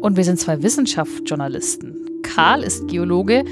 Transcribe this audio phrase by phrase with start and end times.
[0.00, 2.22] Und wir sind zwei Wissenschaftsjournalisten.
[2.22, 3.44] Karl ist Geologe,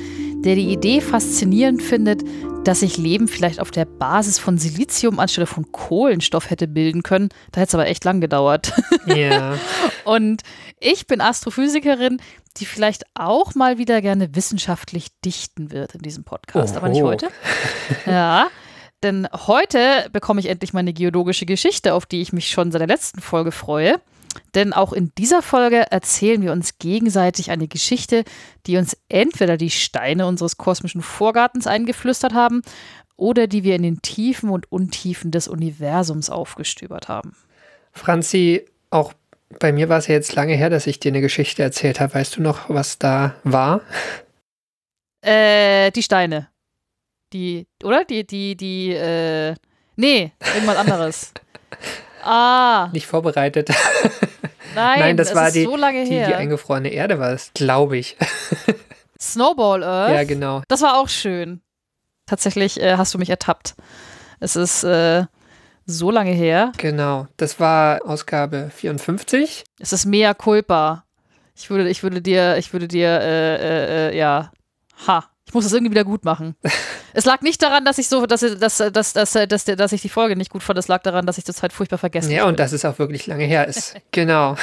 [0.44, 2.22] der die Idee faszinierend findet,
[2.64, 7.28] dass sich Leben vielleicht auf der Basis von Silizium anstelle von Kohlenstoff hätte bilden können.
[7.52, 8.72] Da hätte es aber echt lang gedauert.
[9.06, 9.56] Ja.
[10.04, 10.42] Und
[10.78, 12.20] ich bin Astrophysikerin,
[12.58, 16.76] die vielleicht auch mal wieder gerne wissenschaftlich dichten wird in diesem Podcast.
[16.76, 17.10] Aber nicht Oho.
[17.10, 17.28] heute.
[18.06, 18.48] Ja.
[19.02, 22.88] Denn heute bekomme ich endlich meine geologische Geschichte, auf die ich mich schon seit der
[22.88, 24.00] letzten Folge freue.
[24.54, 28.24] Denn auch in dieser Folge erzählen wir uns gegenseitig eine Geschichte,
[28.66, 32.62] die uns entweder die Steine unseres kosmischen Vorgartens eingeflüstert haben
[33.16, 37.36] oder die wir in den Tiefen und Untiefen des Universums aufgestöbert haben.
[37.92, 39.12] Franzi, auch
[39.58, 42.14] bei mir war es ja jetzt lange her, dass ich dir eine Geschichte erzählt habe.
[42.14, 43.80] Weißt du noch, was da war?
[45.22, 46.48] Äh, die Steine.
[47.32, 48.04] Die, oder?
[48.04, 49.54] Die, die, die, äh,
[49.96, 51.32] nee, irgendwas anderes.
[52.28, 53.70] ah, Nicht vorbereitet.
[54.74, 58.16] nein, Nein, das war die, so die, die eingefrorene Erde, war es, glaube ich.
[59.20, 60.14] Snowball Earth.
[60.14, 60.62] Ja, genau.
[60.68, 61.60] Das war auch schön.
[62.26, 63.74] Tatsächlich äh, hast du mich ertappt.
[64.40, 65.24] Es ist äh,
[65.86, 66.72] so lange her.
[66.76, 67.26] Genau.
[67.36, 69.64] Das war Ausgabe 54.
[69.80, 71.04] Es ist mea culpa.
[71.56, 74.52] Ich würde, ich würde dir, ich würde dir, äh, äh, äh, ja,
[75.06, 75.24] ha.
[75.48, 76.56] Ich muss das irgendwie wieder gut machen.
[77.14, 80.10] es lag nicht daran, dass ich so, dass, dass, dass, dass, dass, dass ich die
[80.10, 80.78] Folge nicht gut fand.
[80.78, 82.50] Es lag daran, dass ich das halt furchtbar vergessen Ja, habe.
[82.50, 83.96] und dass es auch wirklich lange her ist.
[84.12, 84.56] Genau.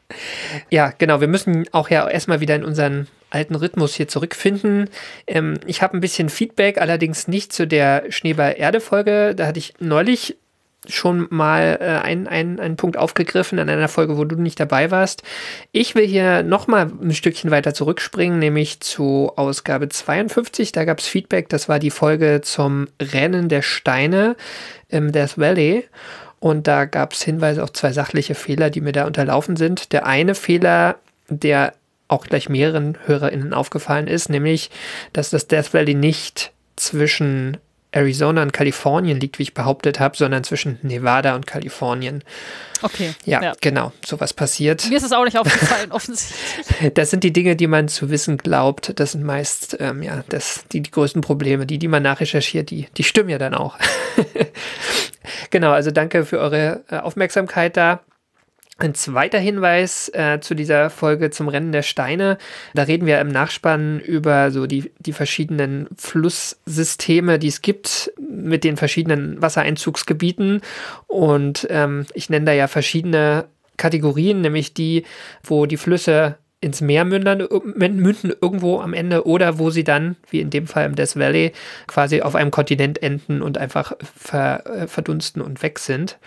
[0.70, 1.20] ja, genau.
[1.20, 4.88] Wir müssen auch ja erstmal wieder in unseren alten Rhythmus hier zurückfinden.
[5.26, 9.34] Ähm, ich habe ein bisschen Feedback, allerdings nicht zu der Schneeball-Erde-Folge.
[9.34, 10.36] Da hatte ich neulich
[10.88, 14.90] schon mal äh, einen, einen, einen Punkt aufgegriffen in einer Folge, wo du nicht dabei
[14.90, 15.22] warst.
[15.72, 20.72] Ich will hier nochmal ein Stückchen weiter zurückspringen, nämlich zu Ausgabe 52.
[20.72, 24.36] Da gab es Feedback, das war die Folge zum Rennen der Steine
[24.88, 25.84] im Death Valley.
[26.40, 29.92] Und da gab es Hinweise auf zwei sachliche Fehler, die mir da unterlaufen sind.
[29.92, 30.96] Der eine Fehler,
[31.28, 31.72] der
[32.08, 34.70] auch gleich mehreren HörerInnen aufgefallen ist, nämlich,
[35.12, 37.56] dass das Death Valley nicht zwischen
[37.94, 42.24] Arizona und Kalifornien liegt, wie ich behauptet habe, sondern zwischen Nevada und Kalifornien.
[42.82, 43.14] Okay.
[43.24, 44.88] Ja, genau, sowas passiert.
[44.88, 46.92] Mir ist es auch nicht aufgefallen, offensichtlich.
[46.94, 48.98] Das sind die Dinge, die man zu wissen glaubt.
[48.98, 51.66] Das sind meist ähm, ja, das, die, die größten Probleme.
[51.66, 53.78] Die, die man nachrecherchiert, die, die stimmen ja dann auch.
[55.50, 58.00] genau, also danke für eure äh, Aufmerksamkeit da.
[58.76, 62.38] Ein zweiter Hinweis äh, zu dieser Folge zum Rennen der Steine.
[62.74, 68.64] Da reden wir im Nachspann über so die, die verschiedenen Flusssysteme, die es gibt mit
[68.64, 70.60] den verschiedenen Wassereinzugsgebieten.
[71.06, 73.44] Und ähm, ich nenne da ja verschiedene
[73.76, 75.04] Kategorien, nämlich die,
[75.44, 77.46] wo die Flüsse ins Meer münden,
[77.76, 81.52] münden irgendwo am Ende oder wo sie dann, wie in dem Fall im Death Valley,
[81.86, 86.18] quasi auf einem Kontinent enden und einfach ver, äh, verdunsten und weg sind.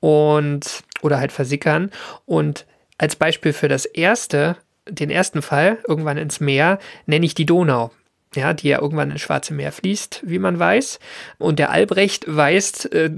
[0.00, 1.90] Und oder halt versickern.
[2.26, 2.66] Und
[2.98, 4.56] als Beispiel für das erste,
[4.88, 7.90] den ersten Fall, irgendwann ins Meer, nenne ich die Donau.
[8.34, 11.00] Ja, die ja irgendwann ins Schwarze Meer fließt, wie man weiß.
[11.38, 13.10] Und der Albrecht weist äh,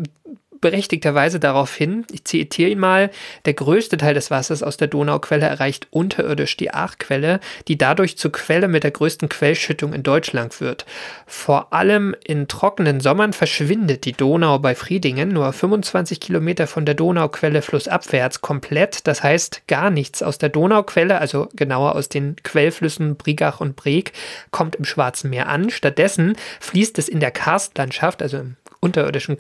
[0.62, 3.11] berechtigterweise darauf hin, ich zitiere ihn mal,
[3.45, 8.32] der größte Teil des Wassers aus der Donauquelle erreicht unterirdisch die Aachquelle, die dadurch zur
[8.32, 10.87] Quelle mit der größten Quellschüttung in Deutschland wird.
[11.26, 16.94] Vor allem in trockenen Sommern verschwindet die Donau bei Friedingen nur 25 Kilometer von der
[16.94, 23.17] Donauquelle flussabwärts komplett, das heißt gar nichts aus der Donauquelle, also genauer aus den Quellflüssen
[23.17, 24.12] Brigach und Breg,
[24.53, 25.70] kommt im Schwarzen Meer an.
[25.70, 29.37] Stattdessen fließt es in der Karstlandschaft, also im unterirdischen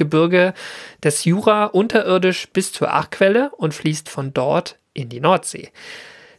[0.00, 0.54] Kalksteingebirge
[1.02, 5.70] des Jura unterirdisch bis zur Aachquelle und fließt von dort in die Nordsee.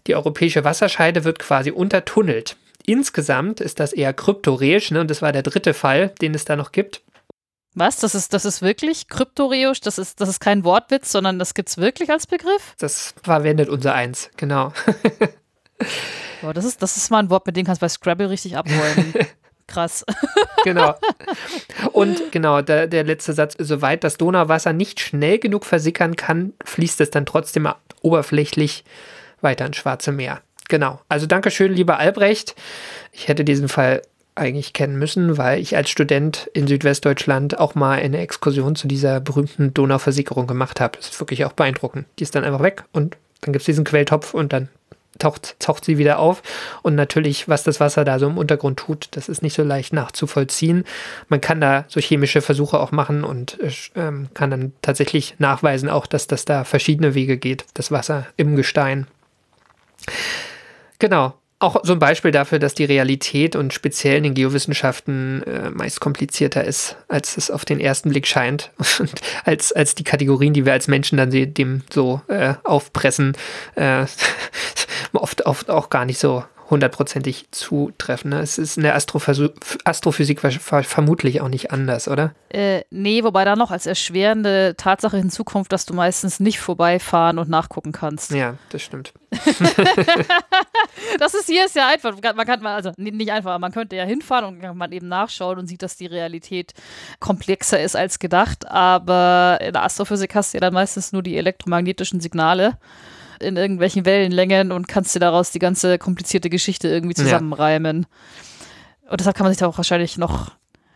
[0.08, 2.58] Die europäische Wasserscheide wird quasi untertunnelt.
[2.86, 5.02] Insgesamt ist das eher kryptoreisch, ne?
[5.02, 7.02] und das war der dritte Fall, den es da noch gibt.
[7.74, 7.98] Was?
[7.98, 9.80] Das ist, das ist wirklich kryptoreisch?
[9.80, 12.76] Das ist, das ist kein Wortwitz, sondern das gibt es wirklich als Begriff?
[12.80, 14.74] Das verwendet unser Eins, genau.
[16.42, 18.58] Ja, das ist, das ist mal ein Wort, mit dem kannst du bei Scrabble richtig
[18.58, 19.14] abräumen.
[19.72, 20.06] Krass.
[20.64, 20.96] genau.
[21.94, 27.02] Und genau, der, der letzte Satz, soweit das Donauwasser nicht schnell genug versickern kann, fließt
[27.02, 27.68] es dann trotzdem
[28.02, 28.84] oberflächlich
[29.42, 30.42] weiter ins Schwarze Meer.
[30.68, 31.02] Genau.
[31.10, 32.56] Also Dankeschön, lieber Albrecht.
[33.12, 34.02] Ich hätte diesen Fall
[34.36, 39.20] eigentlich kennen müssen, weil ich als Student in Südwestdeutschland auch mal eine Exkursion zu dieser
[39.20, 40.98] berühmten Donauversickerung gemacht habe.
[40.98, 42.06] Das ist wirklich auch beeindruckend.
[42.18, 44.70] Die ist dann einfach weg und dann gibt es diesen Quelltopf und dann
[45.22, 46.44] taucht, taucht sie wieder auf.
[46.82, 49.94] Und natürlich, was das Wasser da so im Untergrund tut, das ist nicht so leicht
[49.94, 50.86] nachzuvollziehen.
[51.30, 53.58] Man kann da so chemische Versuche auch machen und
[53.96, 58.56] ähm, kann dann tatsächlich nachweisen auch, dass das da verschiedene Wege geht, das Wasser im
[58.56, 59.08] Gestein.
[61.00, 65.70] Genau, auch so ein Beispiel dafür, dass die Realität und speziell in den Geowissenschaften äh,
[65.70, 68.72] meist komplizierter ist, als es auf den ersten Blick scheint.
[69.00, 69.14] Und
[69.46, 73.38] als, als die Kategorien, die wir als Menschen dann dem so äh, aufpressen,
[73.76, 74.06] äh,
[75.14, 78.32] oft, oft auch gar nicht so hundertprozentig zutreffen.
[78.32, 78.40] Ne?
[78.40, 82.34] Es ist in der Astrophysik vermutlich auch nicht anders, oder?
[82.50, 87.50] Äh, nee, wobei da noch als erschwerende Tatsache hinzukommt, dass du meistens nicht vorbeifahren und
[87.50, 88.32] nachgucken kannst.
[88.32, 89.14] Ja, das stimmt.
[91.20, 92.16] das ist hier ist ja einfach.
[92.36, 95.60] Man kann mal, also nicht einfach, man könnte ja hinfahren und kann man eben nachschauen
[95.60, 96.74] und sieht, dass die Realität
[97.20, 98.68] komplexer ist als gedacht.
[98.70, 102.78] Aber in der Astrophysik hast du ja dann meistens nur die elektromagnetischen Signale
[103.42, 108.06] in irgendwelchen Wellenlängen und kannst dir daraus die ganze komplizierte Geschichte irgendwie zusammenreimen.
[109.06, 109.12] Ja.
[109.12, 110.52] Und deshalb kann man sich da auch wahrscheinlich noch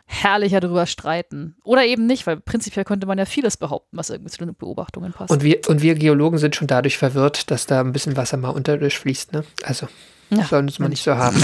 [0.06, 1.56] herrlicher darüber streiten.
[1.64, 5.14] Oder eben nicht, weil prinzipiell könnte man ja vieles behaupten, was irgendwie zu den Beobachtungen
[5.14, 5.32] passt.
[5.32, 8.50] Und wir, und wir Geologen sind schon dadurch verwirrt, dass da ein bisschen Wasser mal
[8.50, 9.34] unterirdisch fließt.
[9.34, 9.44] Ne?
[9.64, 9.88] Also,
[10.30, 11.42] ja, sollen es mal nicht so haben.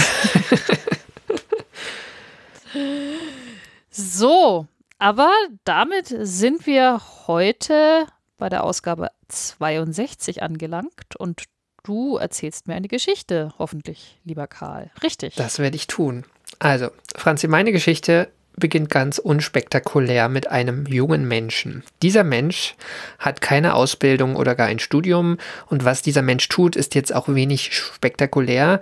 [3.90, 4.66] so,
[4.98, 5.30] aber
[5.64, 8.06] damit sind wir heute
[8.42, 11.44] bei der Ausgabe 62 angelangt und
[11.84, 14.90] du erzählst mir eine Geschichte, hoffentlich, lieber Karl.
[15.00, 15.36] Richtig.
[15.36, 16.24] Das werde ich tun.
[16.58, 21.84] Also, Franzi, meine Geschichte beginnt ganz unspektakulär mit einem jungen Menschen.
[22.02, 22.74] Dieser Mensch
[23.20, 27.28] hat keine Ausbildung oder gar ein Studium und was dieser Mensch tut, ist jetzt auch
[27.28, 28.80] wenig spektakulär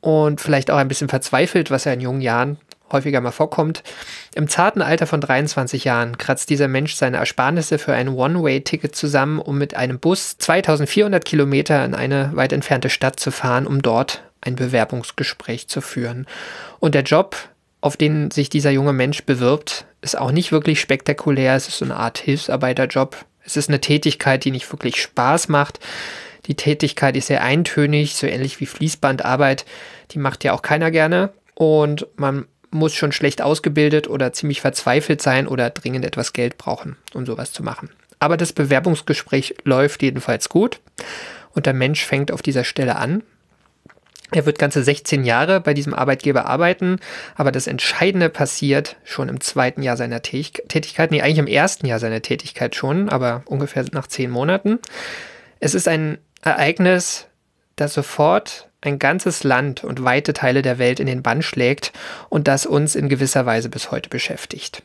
[0.00, 2.56] und vielleicht auch ein bisschen verzweifelt, was er in jungen Jahren
[2.90, 3.82] häufiger mal vorkommt.
[4.34, 9.38] Im zarten Alter von 23 Jahren kratzt dieser Mensch seine Ersparnisse für ein One-Way-Ticket zusammen,
[9.38, 14.22] um mit einem Bus 2400 Kilometer in eine weit entfernte Stadt zu fahren, um dort
[14.40, 16.26] ein Bewerbungsgespräch zu führen.
[16.78, 17.36] Und der Job,
[17.80, 21.54] auf den sich dieser junge Mensch bewirbt, ist auch nicht wirklich spektakulär.
[21.54, 23.16] Es ist so eine Art Hilfsarbeiterjob.
[23.44, 25.80] Es ist eine Tätigkeit, die nicht wirklich Spaß macht.
[26.46, 29.64] Die Tätigkeit ist sehr eintönig, so ähnlich wie Fließbandarbeit.
[30.12, 31.30] Die macht ja auch keiner gerne.
[31.54, 36.96] Und man muss schon schlecht ausgebildet oder ziemlich verzweifelt sein oder dringend etwas Geld brauchen,
[37.14, 37.90] um sowas zu machen.
[38.18, 40.80] Aber das Bewerbungsgespräch läuft jedenfalls gut
[41.52, 43.22] und der Mensch fängt auf dieser Stelle an.
[44.30, 46.98] Er wird ganze 16 Jahre bei diesem Arbeitgeber arbeiten,
[47.34, 51.98] aber das Entscheidende passiert schon im zweiten Jahr seiner Tätigkeit, nee, eigentlich im ersten Jahr
[51.98, 54.80] seiner Tätigkeit schon, aber ungefähr nach zehn Monaten.
[55.60, 57.26] Es ist ein Ereignis,
[57.76, 61.92] das sofort ein ganzes Land und weite Teile der Welt in den Bann schlägt
[62.28, 64.82] und das uns in gewisser Weise bis heute beschäftigt.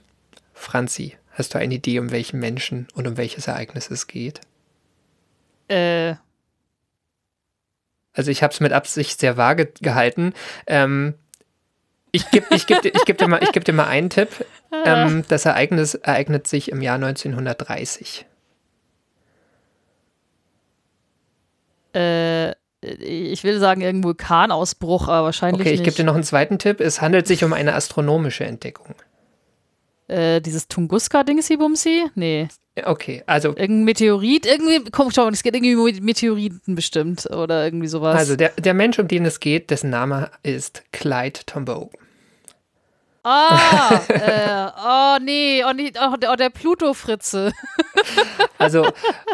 [0.54, 4.42] Franzi, hast du eine Idee, um welchen Menschen und um welches Ereignis es geht?
[5.68, 6.16] Äh.
[8.14, 10.34] Also ich habe es mit Absicht sehr vage gehalten.
[10.68, 11.16] Ähm,
[12.12, 14.46] ich gebe ich geb, ich geb dir, mal, geb dir mal einen Tipp.
[14.86, 18.26] Ähm, das Ereignis ereignet sich im Jahr 1930.
[21.94, 22.54] Äh,
[23.00, 26.80] ich will sagen, irgendein Vulkanausbruch, aber wahrscheinlich Okay, ich gebe dir noch einen zweiten Tipp.
[26.80, 28.96] Es handelt sich um eine astronomische Entdeckung.
[30.08, 32.10] Äh, dieses Tunguska-Dingsi-Bumsi?
[32.16, 32.50] Nee.
[32.84, 33.50] Okay, also.
[33.50, 38.16] Irgendein Meteorit, irgendwie, komm, schau, es geht irgendwie um Meteoriten bestimmt oder irgendwie sowas.
[38.16, 41.90] Also, der, der Mensch, um den es geht, dessen Name ist Clyde Tombaugh.
[43.24, 47.54] Ah, äh, oh nee, oh, nee oh, der, oh, der Pluto-Fritze.
[48.58, 48.86] also,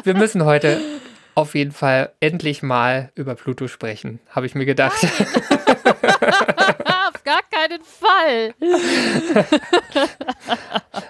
[0.03, 0.79] wir müssen heute
[1.39, 5.03] auf jeden Fall endlich mal über Pluto sprechen, habe ich mir gedacht.
[7.09, 8.53] auf gar keinen Fall.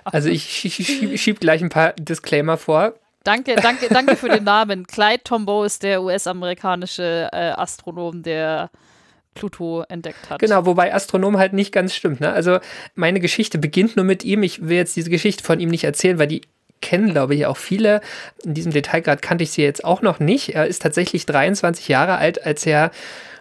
[0.05, 2.93] also ich schiebe schieb gleich ein paar Disclaimer vor.
[3.23, 4.87] Danke, danke, danke für den Namen.
[4.87, 8.69] Clyde Tombaugh ist der US-amerikanische äh, Astronom, der
[9.35, 10.39] Pluto entdeckt hat.
[10.39, 12.21] Genau, wobei Astronom halt nicht ganz stimmt.
[12.21, 12.31] Ne?
[12.31, 12.59] Also
[12.95, 14.43] meine Geschichte beginnt nur mit ihm.
[14.43, 16.41] Ich will jetzt diese Geschichte von ihm nicht erzählen, weil die
[16.81, 18.01] kennen, glaube ich, auch viele.
[18.43, 20.55] In diesem Detailgrad kannte ich sie jetzt auch noch nicht.
[20.55, 22.91] Er ist tatsächlich 23 Jahre alt, als er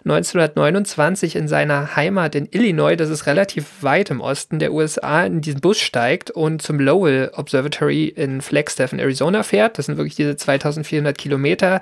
[0.04, 5.40] 1929 in seiner Heimat in Illinois, das ist relativ weit im Osten der USA, in
[5.40, 9.78] diesen Bus steigt und zum Lowell Observatory in Flagstaff in Arizona fährt.
[9.78, 11.80] Das sind wirklich diese 2400 Kilometer.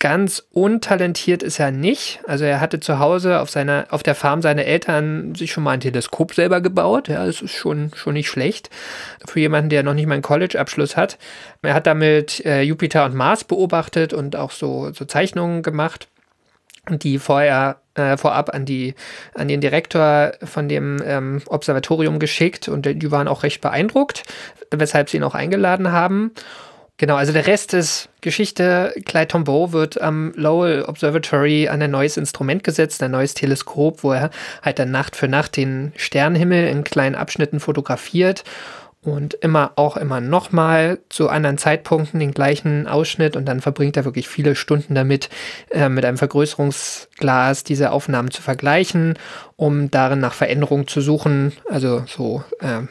[0.00, 2.20] Ganz untalentiert ist er nicht.
[2.26, 5.72] Also er hatte zu Hause auf seiner, auf der Farm seiner Eltern sich schon mal
[5.72, 7.08] ein Teleskop selber gebaut.
[7.08, 8.70] Ja, das ist schon, schon nicht schlecht.
[9.26, 11.18] Für jemanden, der noch nicht mal einen College-Abschluss hat.
[11.62, 16.06] Er hat damit äh, Jupiter und Mars beobachtet und auch so, so Zeichnungen gemacht.
[16.88, 18.94] Und die vorher äh, vorab an die
[19.34, 24.22] an den Direktor von dem ähm, Observatorium geschickt und die waren auch recht beeindruckt,
[24.70, 26.32] weshalb sie ihn auch eingeladen haben.
[26.98, 28.92] Genau, also der Rest ist Geschichte.
[29.04, 34.12] Clyde Tombaugh wird am Lowell Observatory an ein neues Instrument gesetzt, ein neues Teleskop, wo
[34.12, 34.30] er
[34.62, 38.42] halt dann Nacht für Nacht den Sternenhimmel in kleinen Abschnitten fotografiert
[39.00, 44.04] und immer auch immer nochmal zu anderen Zeitpunkten den gleichen Ausschnitt und dann verbringt er
[44.04, 45.28] wirklich viele Stunden damit,
[45.70, 49.14] äh, mit einem Vergrößerungsglas diese Aufnahmen zu vergleichen,
[49.54, 52.88] um darin nach Veränderungen zu suchen, also so äh,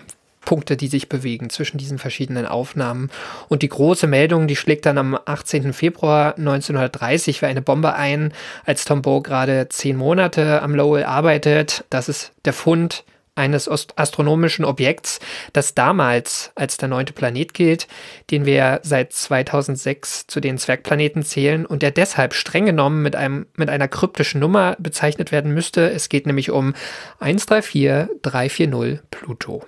[0.47, 3.09] Punkte, die sich bewegen zwischen diesen verschiedenen Aufnahmen.
[3.49, 5.73] Und die große Meldung, die schlägt dann am 18.
[5.73, 8.31] Februar 1930 für eine Bombe ein,
[8.65, 11.83] als Tombaugh gerade zehn Monate am Lowell arbeitet.
[11.89, 13.03] Das ist der Fund
[13.35, 15.19] eines astronomischen Objekts,
[15.51, 17.89] das damals als der neunte Planet gilt,
[18.31, 23.47] den wir seit 2006 zu den Zwergplaneten zählen und der deshalb streng genommen mit, einem,
[23.57, 25.91] mit einer kryptischen Nummer bezeichnet werden müsste.
[25.91, 26.73] Es geht nämlich um
[27.19, 29.65] 134340 Pluto.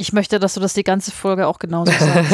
[0.00, 2.32] Ich möchte, dass du das die ganze Folge auch genauso sagst.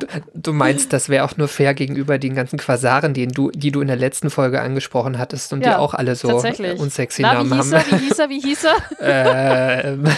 [0.00, 3.70] du, du, meinst, das wäre auch nur fair gegenüber den ganzen Quasaren, den du, die
[3.70, 7.34] du in der letzten Folge angesprochen hattest und ja, die auch alle so unsexy Na,
[7.34, 7.72] Namen wie haben.
[7.72, 8.28] Er, wie hieß er?
[8.28, 8.74] Wie hieß er?
[9.84, 10.04] ähm.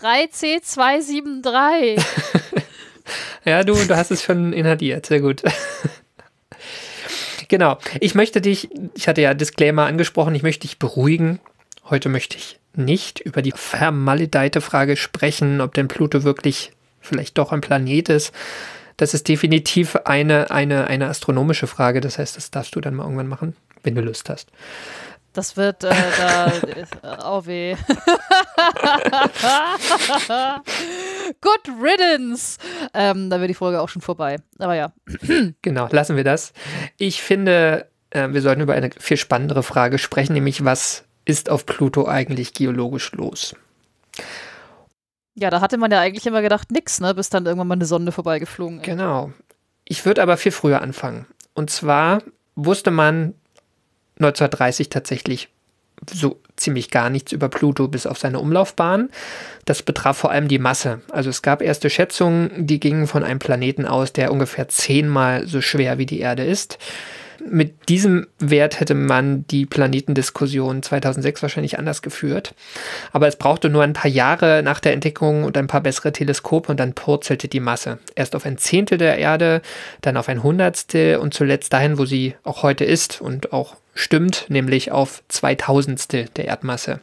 [0.00, 2.02] 3C273.
[3.44, 5.04] ja, du, du hast es schon inhaliert.
[5.04, 5.42] Sehr gut.
[7.48, 7.76] Genau.
[8.00, 11.38] Ich möchte dich, ich hatte ja Disclaimer angesprochen, ich möchte dich beruhigen.
[11.84, 17.52] Heute möchte ich nicht über die vermaledeite Frage sprechen, ob denn Pluto wirklich vielleicht doch
[17.52, 18.32] ein Planet ist.
[18.96, 22.00] Das ist definitiv eine, eine, eine astronomische Frage.
[22.00, 24.50] Das heißt, das darfst du dann mal irgendwann machen, wenn du Lust hast.
[25.32, 26.46] Das wird äh, da.
[26.46, 26.84] Äh,
[27.24, 27.74] oh weh.
[31.40, 32.58] Good riddance.
[32.92, 34.36] Ähm, da wäre die Folge auch schon vorbei.
[34.58, 34.92] Aber ja.
[35.62, 36.52] genau, lassen wir das.
[36.98, 41.66] Ich finde, äh, wir sollten über eine viel spannendere Frage sprechen, nämlich was ist auf
[41.66, 43.54] Pluto eigentlich geologisch los?
[45.34, 47.86] Ja, da hatte man ja eigentlich immer gedacht, nix, ne, bis dann irgendwann mal eine
[47.86, 48.84] Sonde vorbeigeflogen ist.
[48.84, 49.32] Genau.
[49.84, 51.26] Ich würde aber viel früher anfangen.
[51.54, 52.22] Und zwar
[52.54, 53.34] wusste man
[54.18, 55.48] 1930 tatsächlich
[56.10, 59.10] so ziemlich gar nichts über Pluto bis auf seine Umlaufbahn.
[59.64, 61.00] Das betraf vor allem die Masse.
[61.10, 65.60] Also es gab erste Schätzungen, die gingen von einem Planeten aus, der ungefähr zehnmal so
[65.60, 66.78] schwer wie die Erde ist
[67.48, 72.54] mit diesem Wert hätte man die Planetendiskussion 2006 wahrscheinlich anders geführt.
[73.12, 76.70] Aber es brauchte nur ein paar Jahre nach der Entdeckung und ein paar bessere Teleskope
[76.70, 77.98] und dann purzelte die Masse.
[78.14, 79.62] Erst auf ein Zehntel der Erde,
[80.00, 84.46] dann auf ein Hundertstel und zuletzt dahin, wo sie auch heute ist und auch stimmt,
[84.48, 87.00] nämlich auf Zweitausendstel der Erdmasse.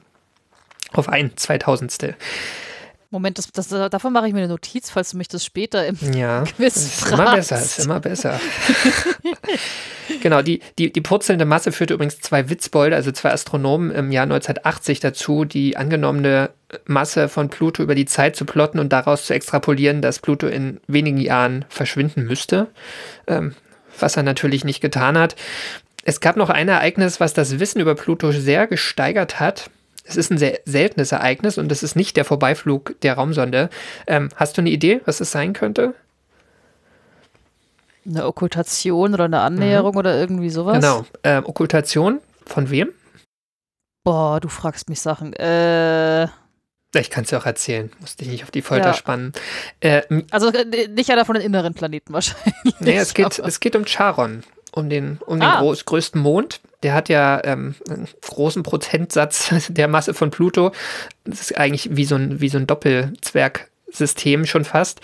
[0.92, 2.16] Auf ein Zweitausendstel.
[3.12, 5.98] Moment, das, das, davon mache ich mir eine Notiz, falls du mich das später im
[6.14, 7.14] ja, Quiz ist fragst.
[7.14, 8.40] Immer besser, ist immer besser.
[10.22, 14.24] genau, die, die, die purzelnde Masse führte übrigens zwei Witzbolde, also zwei Astronomen im Jahr
[14.24, 16.52] 1980 dazu, die angenommene
[16.86, 20.80] Masse von Pluto über die Zeit zu plotten und daraus zu extrapolieren, dass Pluto in
[20.88, 22.68] wenigen Jahren verschwinden müsste.
[23.26, 23.56] Ähm,
[24.02, 25.36] was er natürlich nicht getan hat.
[26.04, 29.70] Es gab noch ein Ereignis, was das Wissen über Pluto sehr gesteigert hat.
[30.10, 33.70] Es ist ein sehr seltenes Ereignis und es ist nicht der Vorbeiflug der Raumsonde.
[34.08, 35.94] Ähm, hast du eine Idee, was es sein könnte?
[38.08, 39.98] Eine Okkultation oder eine Annäherung mhm.
[39.98, 40.76] oder irgendwie sowas?
[40.76, 41.06] Genau.
[41.24, 42.90] Ähm, Okkultation von wem?
[44.04, 45.34] Boah, du fragst mich Sachen.
[45.34, 46.28] Äh.
[46.96, 48.94] Ich kann es dir auch erzählen, muss dich nicht auf die Folter ja.
[48.96, 49.34] spannen.
[49.80, 50.02] Äh,
[50.32, 52.80] also äh, nicht einer von den inneren Planeten wahrscheinlich.
[52.80, 55.60] Nee, es geht, es geht um Charon, um den, um den ah.
[55.60, 56.62] groß, größten Mond.
[56.84, 60.72] Der hat ja ähm, einen großen Prozentsatz der Masse von Pluto.
[61.26, 65.02] Das ist eigentlich wie so ein, wie so ein Doppelzwergsystem schon fast.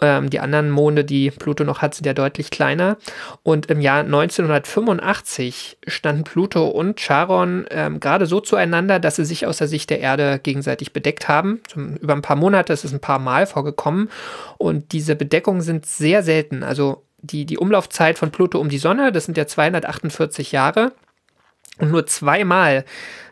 [0.00, 2.98] Ähm, die anderen Monde, die Pluto noch hat, sind ja deutlich kleiner.
[3.42, 9.46] Und im Jahr 1985 standen Pluto und Charon ähm, gerade so zueinander, dass sie sich
[9.46, 11.60] aus der Sicht der Erde gegenseitig bedeckt haben.
[11.68, 14.08] Zum, über ein paar Monate ist es ein paar Mal vorgekommen.
[14.56, 16.62] Und diese Bedeckungen sind sehr selten.
[16.62, 20.92] Also die, die Umlaufzeit von Pluto um die Sonne, das sind ja 248 Jahre.
[21.78, 22.84] Und nur zweimal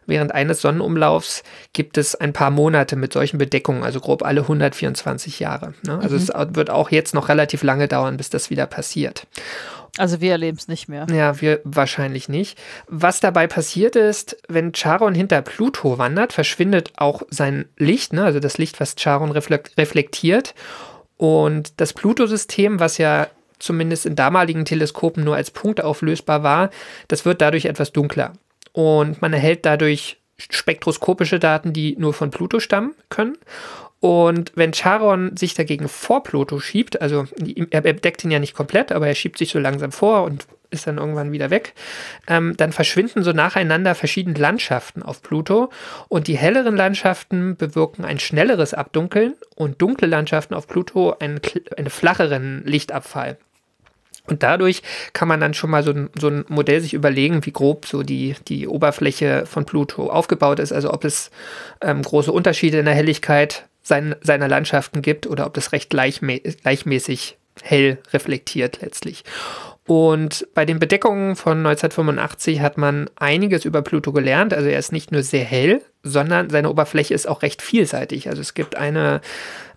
[0.06, 5.40] während eines Sonnenumlaufs gibt es ein paar Monate mit solchen Bedeckungen, also grob alle 124
[5.40, 5.74] Jahre.
[5.84, 5.98] Ne?
[6.00, 6.22] Also mhm.
[6.22, 9.26] es wird auch jetzt noch relativ lange dauern, bis das wieder passiert.
[9.98, 11.06] Also wir erleben es nicht mehr.
[11.10, 12.58] Ja, wir wahrscheinlich nicht.
[12.86, 18.24] Was dabei passiert ist, wenn Charon hinter Pluto wandert, verschwindet auch sein Licht, ne?
[18.24, 20.54] also das Licht, was Charon reflektiert.
[21.16, 26.70] Und das Pluto-System, was ja zumindest in damaligen Teleskopen nur als Punkt auflösbar war,
[27.08, 28.32] das wird dadurch etwas dunkler.
[28.72, 33.38] Und man erhält dadurch spektroskopische Daten, die nur von Pluto stammen können.
[34.00, 37.26] Und wenn Charon sich dagegen vor Pluto schiebt, also
[37.70, 40.86] er deckt ihn ja nicht komplett, aber er schiebt sich so langsam vor und ist
[40.86, 41.74] dann irgendwann wieder weg,
[42.26, 45.70] ähm, dann verschwinden so nacheinander verschiedene Landschaften auf Pluto
[46.08, 51.40] und die helleren Landschaften bewirken ein schnelleres Abdunkeln und dunkle Landschaften auf Pluto einen,
[51.76, 53.38] einen flacheren Lichtabfall.
[54.26, 57.52] Und dadurch kann man dann schon mal so ein, so ein Modell sich überlegen, wie
[57.52, 61.30] grob so die, die Oberfläche von Pluto aufgebaut ist, also ob es
[61.80, 66.40] ähm, große Unterschiede in der Helligkeit sein, seiner Landschaften gibt oder ob das recht gleichmä
[66.40, 69.24] gleichmäßig hell reflektiert letztlich.
[69.86, 74.52] Und bei den Bedeckungen von 1985 hat man einiges über Pluto gelernt.
[74.52, 78.28] Also er ist nicht nur sehr hell, sondern seine Oberfläche ist auch recht vielseitig.
[78.28, 79.20] Also es gibt eine,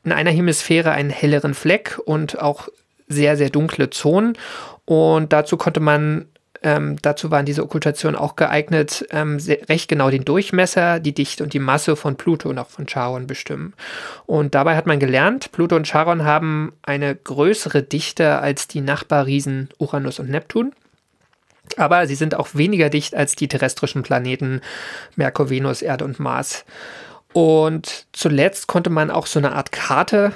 [0.04, 2.70] in einer Hemisphäre einen helleren Fleck und auch
[3.10, 4.38] sehr, sehr dunkle Zonen.
[4.86, 6.28] Und dazu konnte man
[6.62, 11.44] ähm, dazu waren diese Okkultationen auch geeignet, ähm, sehr, recht genau den Durchmesser, die Dichte
[11.44, 13.74] und die Masse von Pluto und auch von Charon bestimmen.
[14.26, 19.70] Und dabei hat man gelernt, Pluto und Charon haben eine größere Dichte als die Nachbarriesen
[19.78, 20.74] Uranus und Neptun.
[21.78, 24.62] Aber sie sind auch weniger dicht als die terrestrischen Planeten
[25.16, 26.66] Merkur, Venus, Erde und Mars.
[27.32, 30.34] Und zuletzt konnte man auch so eine Art Karte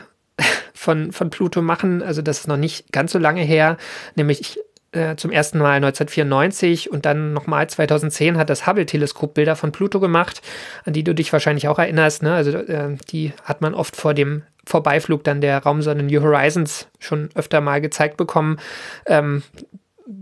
[0.74, 2.02] von, von Pluto machen.
[2.02, 3.78] Also das ist noch nicht ganz so lange her,
[4.16, 4.60] nämlich
[4.94, 10.00] äh, zum ersten Mal 1994 und dann nochmal 2010 hat das Hubble-Teleskop Bilder von Pluto
[10.00, 10.42] gemacht,
[10.86, 12.24] an die du dich wahrscheinlich auch erinnerst.
[12.24, 12.34] Ne?
[12.34, 17.30] Also äh, die hat man oft vor dem Vorbeiflug dann der Raumsonde New Horizons schon
[17.36, 18.60] öfter mal gezeigt bekommen.
[19.06, 19.44] Ähm,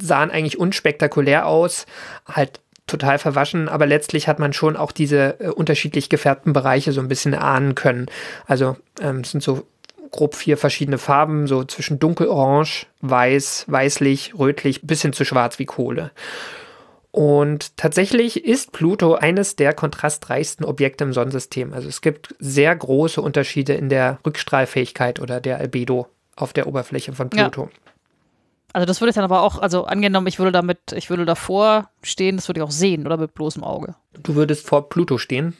[0.01, 1.85] sahen eigentlich unspektakulär aus,
[2.25, 7.01] halt total verwaschen, aber letztlich hat man schon auch diese äh, unterschiedlich gefärbten Bereiche so
[7.01, 8.07] ein bisschen ahnen können.
[8.47, 9.67] Also ähm, sind so
[10.11, 15.65] grob vier verschiedene Farben, so zwischen dunkelorange, weiß, weißlich, rötlich bis hin zu schwarz wie
[15.65, 16.11] Kohle.
[17.11, 21.73] Und tatsächlich ist Pluto eines der kontrastreichsten Objekte im Sonnensystem.
[21.73, 27.11] Also es gibt sehr große Unterschiede in der Rückstrahlfähigkeit oder der Albedo auf der Oberfläche
[27.11, 27.63] von Pluto.
[27.63, 27.69] Ja.
[28.73, 31.89] Also das würde ich dann aber auch, also angenommen, ich würde damit, ich würde davor
[32.03, 33.95] stehen, das würde ich auch sehen, oder mit bloßem Auge.
[34.13, 35.57] Du würdest vor Pluto stehen?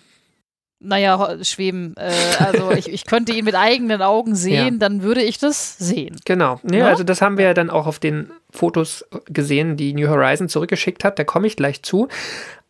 [0.82, 1.96] Naja, schweben.
[1.98, 4.80] Äh, also ich, ich könnte ihn mit eigenen Augen sehen, ja.
[4.80, 6.18] dann würde ich das sehen.
[6.26, 6.60] Genau.
[6.70, 10.10] Ja, ja, also das haben wir ja dann auch auf den Fotos gesehen, die New
[10.10, 11.20] Horizon zurückgeschickt hat.
[11.20, 12.08] Da komme ich gleich zu.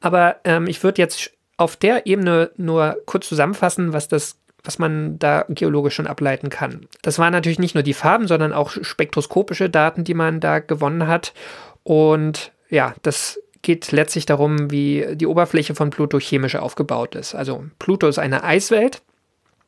[0.02, 5.18] Aber ähm, ich würde jetzt auf der Ebene nur kurz zusammenfassen, was das was man
[5.18, 6.88] da geologisch schon ableiten kann.
[7.02, 11.08] Das waren natürlich nicht nur die Farben, sondern auch spektroskopische Daten, die man da gewonnen
[11.08, 11.34] hat.
[11.82, 17.36] Und ja, das geht letztlich darum, wie die Oberfläche von Pluto chemisch aufgebaut ist.
[17.36, 19.02] Also Pluto ist eine Eiswelt.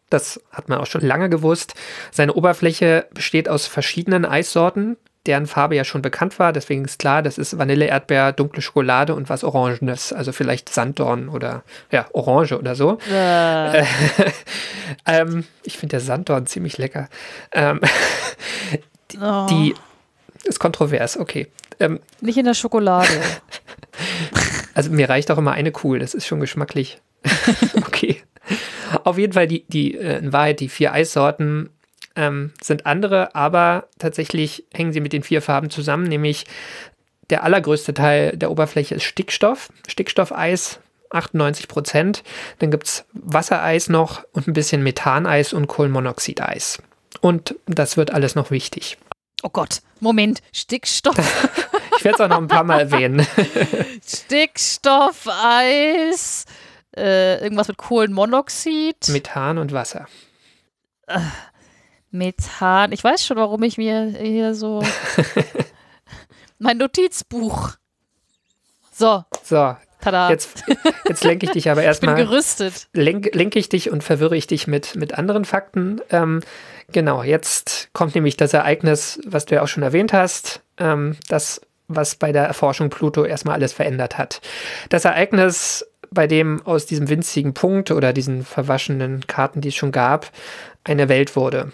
[0.10, 1.73] Das hat man auch schon lange gewusst.
[2.12, 6.53] Seine Oberfläche besteht aus verschiedenen Eissorten, deren Farbe ja schon bekannt war.
[6.53, 10.13] Deswegen ist klar, das ist Vanille, Erdbeer, dunkle Schokolade und was Orangenes.
[10.13, 12.97] Also vielleicht Sanddorn oder ja, Orange oder so.
[13.12, 13.84] Äh.
[15.08, 17.10] ähm, ich finde der Sanddorn ziemlich lecker.
[17.51, 17.79] Ähm,
[19.12, 19.47] die, oh.
[19.49, 19.73] die
[20.43, 21.47] ist kontrovers, okay.
[21.79, 23.08] Ähm, Nicht in der Schokolade.
[24.75, 26.99] Also mir reicht auch immer eine Kuhl, das ist schon geschmacklich.
[27.75, 28.23] okay.
[29.03, 31.69] Auf jeden Fall, die, die, äh, in Wahrheit, die vier Eissorten
[32.15, 36.45] ähm, sind andere, aber tatsächlich hängen sie mit den vier Farben zusammen, nämlich
[37.29, 40.79] der allergrößte Teil der Oberfläche ist Stickstoff, Stickstoffeis,
[41.12, 42.23] 98 Prozent.
[42.60, 46.82] Dann gibt es Wassereis noch und ein bisschen Methaneis und Kohlenmonoxideis.
[47.21, 48.97] Und das wird alles noch wichtig.
[49.43, 51.15] Oh Gott, Moment, Stickstoff.
[52.04, 53.26] ich werde es auch noch ein paar Mal erwähnen.
[54.06, 56.44] Stickstoff, Eis,
[56.98, 59.08] äh, irgendwas mit Kohlenmonoxid.
[59.08, 60.08] Methan und Wasser.
[61.08, 61.20] Äh,
[62.12, 62.92] Methan.
[62.92, 64.84] Ich weiß schon, warum ich mir hier so
[66.60, 67.70] mein Notizbuch.
[68.92, 69.24] So.
[69.42, 69.78] So.
[70.02, 70.30] Tada.
[70.30, 70.62] Jetzt,
[71.08, 72.16] jetzt lenke ich dich aber erstmal.
[72.18, 72.89] Ich bin gerüstet.
[72.92, 76.02] Lenke lenk ich dich und verwirre ich dich mit, mit anderen Fakten.
[76.10, 76.42] Ähm,
[76.92, 81.62] Genau, jetzt kommt nämlich das Ereignis, was du ja auch schon erwähnt hast, ähm, das,
[81.88, 84.41] was bei der Erforschung Pluto erstmal alles verändert hat.
[84.89, 89.91] Das Ereignis, bei dem aus diesem winzigen Punkt oder diesen verwaschenen Karten, die es schon
[89.91, 90.32] gab,
[90.84, 91.72] eine Welt wurde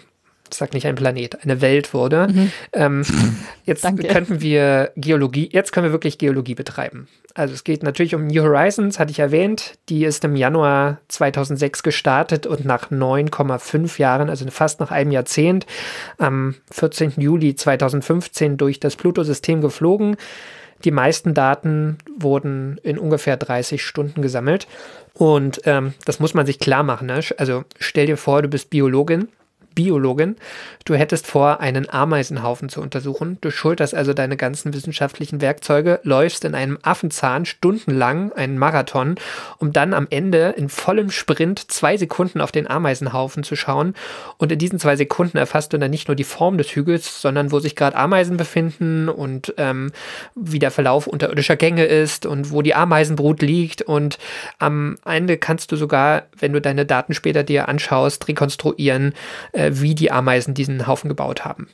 [0.54, 2.28] sag nicht ein Planet, eine Welt wurde.
[2.28, 2.52] Mhm.
[2.72, 3.02] Ähm,
[3.64, 4.06] jetzt Danke.
[4.08, 7.08] könnten wir Geologie, jetzt können wir wirklich Geologie betreiben.
[7.34, 9.74] Also es geht natürlich um New Horizons, hatte ich erwähnt.
[9.88, 15.66] Die ist im Januar 2006 gestartet und nach 9,5 Jahren, also fast nach einem Jahrzehnt,
[16.18, 17.14] am 14.
[17.18, 20.16] Juli 2015 durch das Pluto-System geflogen.
[20.84, 24.66] Die meisten Daten wurden in ungefähr 30 Stunden gesammelt.
[25.14, 27.06] Und ähm, das muss man sich klar machen.
[27.06, 27.20] Ne?
[27.36, 29.28] Also stell dir vor, du bist Biologin
[29.74, 30.36] Biologin.
[30.84, 33.38] Du hättest vor, einen Ameisenhaufen zu untersuchen.
[33.40, 39.16] Du schulterst also deine ganzen wissenschaftlichen Werkzeuge, läufst in einem Affenzahn stundenlang einen Marathon,
[39.58, 43.94] um dann am Ende in vollem Sprint zwei Sekunden auf den Ameisenhaufen zu schauen.
[44.38, 47.52] Und in diesen zwei Sekunden erfasst du dann nicht nur die Form des Hügels, sondern
[47.52, 49.92] wo sich gerade Ameisen befinden und ähm,
[50.34, 53.82] wie der Verlauf unterirdischer Gänge ist und wo die Ameisenbrut liegt.
[53.82, 54.18] Und
[54.58, 59.14] am Ende kannst du sogar, wenn du deine Daten später dir anschaust, rekonstruieren,
[59.60, 61.68] äh, wie die Ameisen diesen Haufen gebaut haben.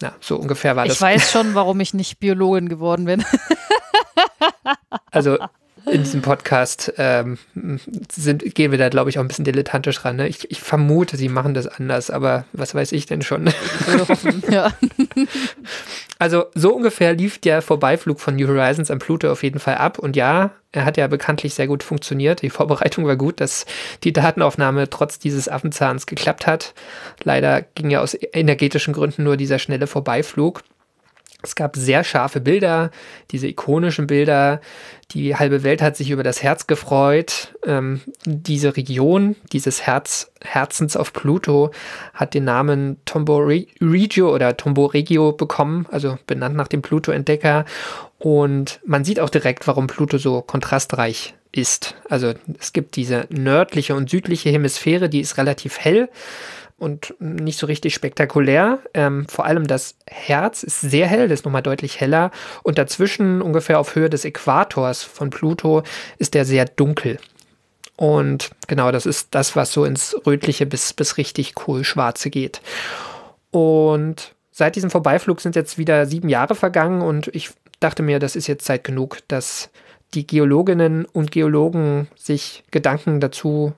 [0.00, 0.94] Ja, so ungefähr war das.
[0.96, 3.24] Ich weiß schon, warum ich nicht Biologin geworden bin.
[5.10, 5.38] also
[5.90, 7.38] in diesem Podcast ähm,
[8.10, 10.16] sind, gehen wir da, glaube ich, auch ein bisschen dilettantisch ran.
[10.16, 10.28] Ne?
[10.28, 13.50] Ich, ich, vermute, sie machen das anders, aber was weiß ich denn schon?
[14.50, 14.72] ja.
[16.18, 19.98] Also so ungefähr lief der Vorbeiflug von New Horizons am Pluto auf jeden Fall ab.
[19.98, 22.42] Und ja, er hat ja bekanntlich sehr gut funktioniert.
[22.42, 23.66] Die Vorbereitung war gut, dass
[24.04, 26.74] die Datenaufnahme trotz dieses Affenzahns geklappt hat.
[27.24, 30.62] Leider ging ja aus energetischen Gründen nur dieser schnelle Vorbeiflug.
[31.42, 32.90] Es gab sehr scharfe Bilder,
[33.30, 34.60] diese ikonischen Bilder.
[35.10, 37.54] Die halbe Welt hat sich über das Herz gefreut.
[37.66, 41.70] Ähm, diese Region, dieses Herz, Herzens auf Pluto,
[42.14, 47.64] hat den Namen Tombo Regio oder Tombo Regio bekommen, also benannt nach dem Pluto-Entdecker.
[48.18, 51.96] Und man sieht auch direkt, warum Pluto so kontrastreich ist.
[52.08, 56.08] Also es gibt diese nördliche und südliche Hemisphäre, die ist relativ hell
[56.82, 58.80] und nicht so richtig spektakulär.
[58.92, 62.32] Ähm, vor allem das Herz ist sehr hell, das ist nochmal deutlich heller.
[62.64, 65.84] Und dazwischen, ungefähr auf Höhe des Äquators von Pluto,
[66.18, 67.20] ist der sehr dunkel.
[67.94, 72.60] Und genau, das ist das, was so ins Rötliche bis, bis richtig kohlschwarze geht.
[73.52, 78.34] Und seit diesem Vorbeiflug sind jetzt wieder sieben Jahre vergangen und ich dachte mir, das
[78.34, 79.70] ist jetzt Zeit genug, dass
[80.14, 83.72] die Geologinnen und Geologen sich Gedanken dazu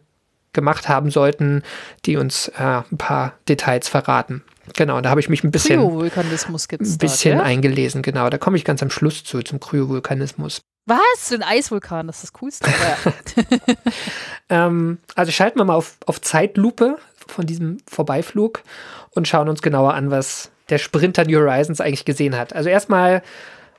[0.55, 1.63] gemacht haben sollten,
[2.07, 4.43] die uns äh, ein paar Details verraten.
[4.75, 7.43] Genau, da habe ich mich ein bisschen, ein bisschen ja?
[7.45, 8.03] eingelesen.
[8.03, 10.63] Genau, da komme ich ganz am Schluss zu, zum Kryovulkanismus.
[10.87, 11.29] Was?
[11.31, 12.71] Den Eisvulkan, das ist das Coolste.
[14.49, 18.63] ähm, also schalten wir mal auf, auf Zeitlupe von diesem Vorbeiflug
[19.11, 22.55] und schauen uns genauer an, was der Sprinter New Horizons eigentlich gesehen hat.
[22.55, 23.23] Also erstmal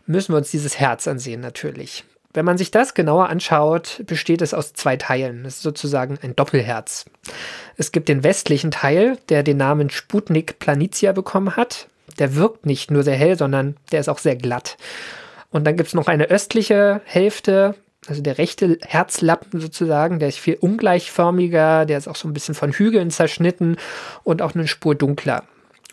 [0.05, 2.03] müssen wir uns dieses Herz ansehen, natürlich.
[2.35, 5.45] Wenn man sich das genauer anschaut, besteht es aus zwei Teilen.
[5.45, 7.05] Es ist sozusagen ein Doppelherz.
[7.77, 11.87] Es gibt den westlichen Teil, der den Namen Sputnik Planitia bekommen hat.
[12.19, 14.75] Der wirkt nicht nur sehr hell, sondern der ist auch sehr glatt.
[15.49, 20.37] Und dann gibt es noch eine östliche Hälfte, also der rechte Herzlappen sozusagen, der ist
[20.37, 23.77] viel ungleichförmiger, der ist auch so ein bisschen von Hügeln zerschnitten
[24.23, 25.45] und auch eine Spur dunkler.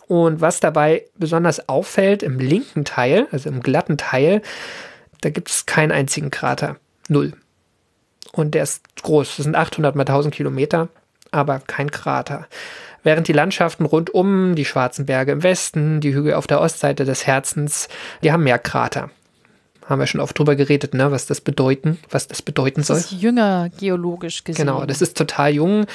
[0.07, 4.41] Und was dabei besonders auffällt im linken Teil, also im glatten Teil,
[5.23, 6.77] da gibt es keinen einzigen Krater.
[7.07, 7.33] Null.
[8.31, 9.37] Und der ist groß.
[9.37, 10.89] Das sind 800 mal 1000 Kilometer,
[11.31, 12.47] aber kein Krater.
[13.03, 17.27] Während die Landschaften rundum, die schwarzen Berge im Westen, die Hügel auf der Ostseite des
[17.27, 17.89] Herzens,
[18.23, 19.09] die haben mehr Krater.
[19.85, 22.95] Haben wir schon oft drüber geredet, ne, was das bedeuten, was das bedeuten das soll.
[22.97, 24.65] Das ist jünger geologisch gesehen.
[24.65, 25.85] Genau, das ist total jung,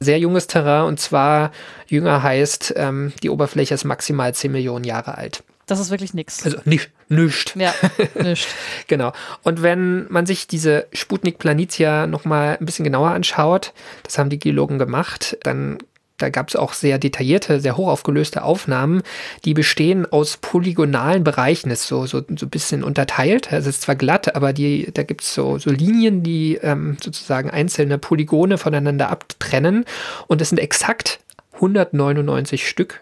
[0.00, 1.52] sehr junges Terrain und zwar
[1.86, 5.44] jünger heißt, ähm, die Oberfläche ist maximal 10 Millionen Jahre alt.
[5.66, 6.44] Das ist wirklich nichts.
[6.44, 7.56] Also nicht, nischt.
[7.56, 7.74] Ja,
[8.22, 8.48] nischt.
[8.86, 9.12] genau.
[9.42, 13.72] Und wenn man sich diese Sputnik Planitia nochmal ein bisschen genauer anschaut,
[14.04, 15.78] das haben die Geologen gemacht, dann
[16.18, 19.02] da gab es auch sehr detaillierte, sehr hochaufgelöste Aufnahmen,
[19.44, 23.52] die bestehen aus polygonalen Bereichen, ist so, so, so ein bisschen unterteilt.
[23.52, 27.50] Es ist zwar glatt, aber die, da gibt es so, so Linien, die ähm, sozusagen
[27.50, 29.84] einzelne Polygone voneinander abtrennen.
[30.26, 31.20] Und es sind exakt
[31.54, 33.00] 199 Stück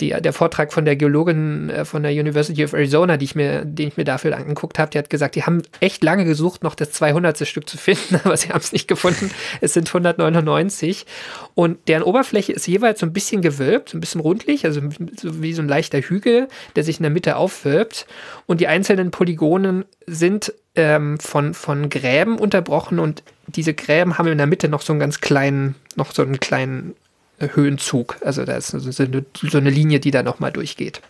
[0.00, 3.64] die, der Vortrag von der Geologin äh, von der University of Arizona, die ich mir,
[3.64, 6.74] den ich mir dafür angeguckt habe, die hat gesagt, die haben echt lange gesucht, noch
[6.74, 7.46] das 200.
[7.46, 9.30] Stück zu finden, aber sie haben es nicht gefunden.
[9.60, 11.06] Es sind 199
[11.54, 14.80] und deren Oberfläche ist jeweils so ein bisschen gewölbt, so ein bisschen rundlich, also
[15.16, 18.06] so wie so ein leichter Hügel, der sich in der Mitte aufwölbt
[18.46, 24.38] und die einzelnen Polygonen sind ähm, von, von Gräben unterbrochen und diese Gräben haben in
[24.38, 26.94] der Mitte noch so einen ganz kleinen, noch so einen kleinen
[27.40, 28.16] Höhenzug.
[28.22, 31.00] Also da ist so eine, so eine Linie, die da nochmal durchgeht.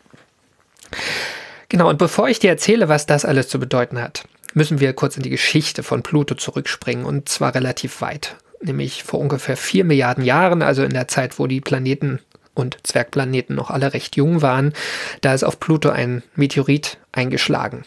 [1.69, 5.17] Genau, und bevor ich dir erzähle, was das alles zu bedeuten hat, müssen wir kurz
[5.17, 8.37] in die Geschichte von Pluto zurückspringen und zwar relativ weit.
[8.61, 12.19] Nämlich vor ungefähr vier Milliarden Jahren, also in der Zeit, wo die Planeten
[12.55, 14.73] und Zwergplaneten noch alle recht jung waren,
[15.21, 17.85] da ist auf Pluto ein Meteorit eingeschlagen.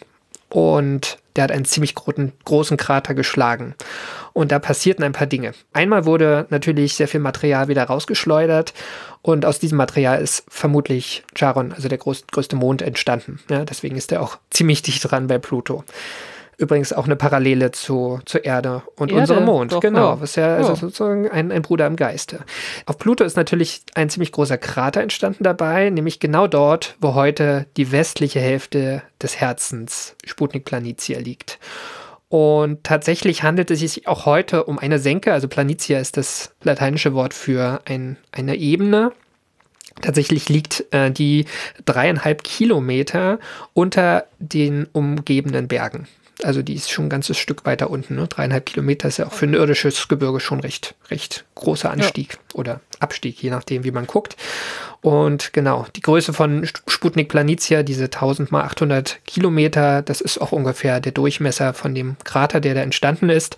[0.48, 3.74] Und der hat einen ziemlich großen, großen Krater geschlagen.
[4.34, 5.52] Und da passierten ein paar Dinge.
[5.72, 8.74] Einmal wurde natürlich sehr viel Material wieder rausgeschleudert
[9.22, 13.38] und aus diesem Material ist vermutlich Charon, also der groß, größte Mond, entstanden.
[13.48, 15.84] Ja, deswegen ist er auch ziemlich dicht dran bei Pluto.
[16.56, 19.72] Übrigens auch eine Parallele zu, zur Erde und Erde, unserem Mond.
[19.72, 20.20] doch, genau, ja.
[20.20, 20.76] was ja, also Ja.
[20.76, 22.40] sozusagen ein, ein Bruder im Geiste.
[22.86, 27.66] Auf Pluto ist natürlich ein ziemlich großer Krater entstanden dabei, nämlich genau dort, wo heute
[27.76, 31.58] die westliche Hälfte des Herzens Sputnik Planitia liegt.
[32.34, 37.14] Und tatsächlich handelt es sich auch heute um eine Senke, also Planitia ist das lateinische
[37.14, 39.12] Wort für ein, eine Ebene.
[40.02, 41.44] Tatsächlich liegt äh, die
[41.84, 43.38] dreieinhalb Kilometer
[43.72, 46.08] unter den umgebenden Bergen.
[46.42, 48.16] Also die ist schon ein ganzes Stück weiter unten.
[48.16, 48.26] Ne?
[48.26, 52.80] Dreieinhalb Kilometer ist ja auch für ein irdisches Gebirge schon recht, recht großer Anstieg oder
[52.98, 54.36] Abstieg, je nachdem, wie man guckt.
[55.00, 60.50] Und genau, die Größe von Sputnik Planitia, diese 1000 mal 800 Kilometer, das ist auch
[60.50, 63.56] ungefähr der Durchmesser von dem Krater, der da entstanden ist.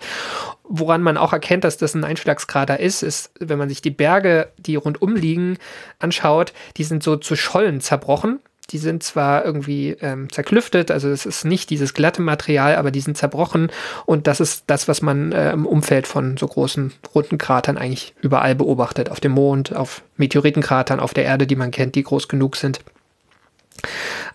[0.63, 4.51] Woran man auch erkennt, dass das ein Einschlagskrater ist, ist, wenn man sich die Berge,
[4.57, 5.57] die rundum liegen,
[5.99, 8.39] anschaut, die sind so zu Schollen zerbrochen.
[8.71, 12.99] Die sind zwar irgendwie ähm, zerklüftet, also es ist nicht dieses glatte Material, aber die
[12.99, 13.71] sind zerbrochen
[14.05, 18.13] und das ist das, was man äh, im Umfeld von so großen runden Kratern eigentlich
[18.21, 19.09] überall beobachtet.
[19.09, 22.81] Auf dem Mond, auf Meteoritenkratern, auf der Erde, die man kennt, die groß genug sind.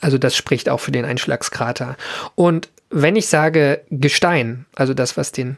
[0.00, 1.96] Also das spricht auch für den Einschlagskrater.
[2.34, 5.56] Und wenn ich sage Gestein, also das, was den,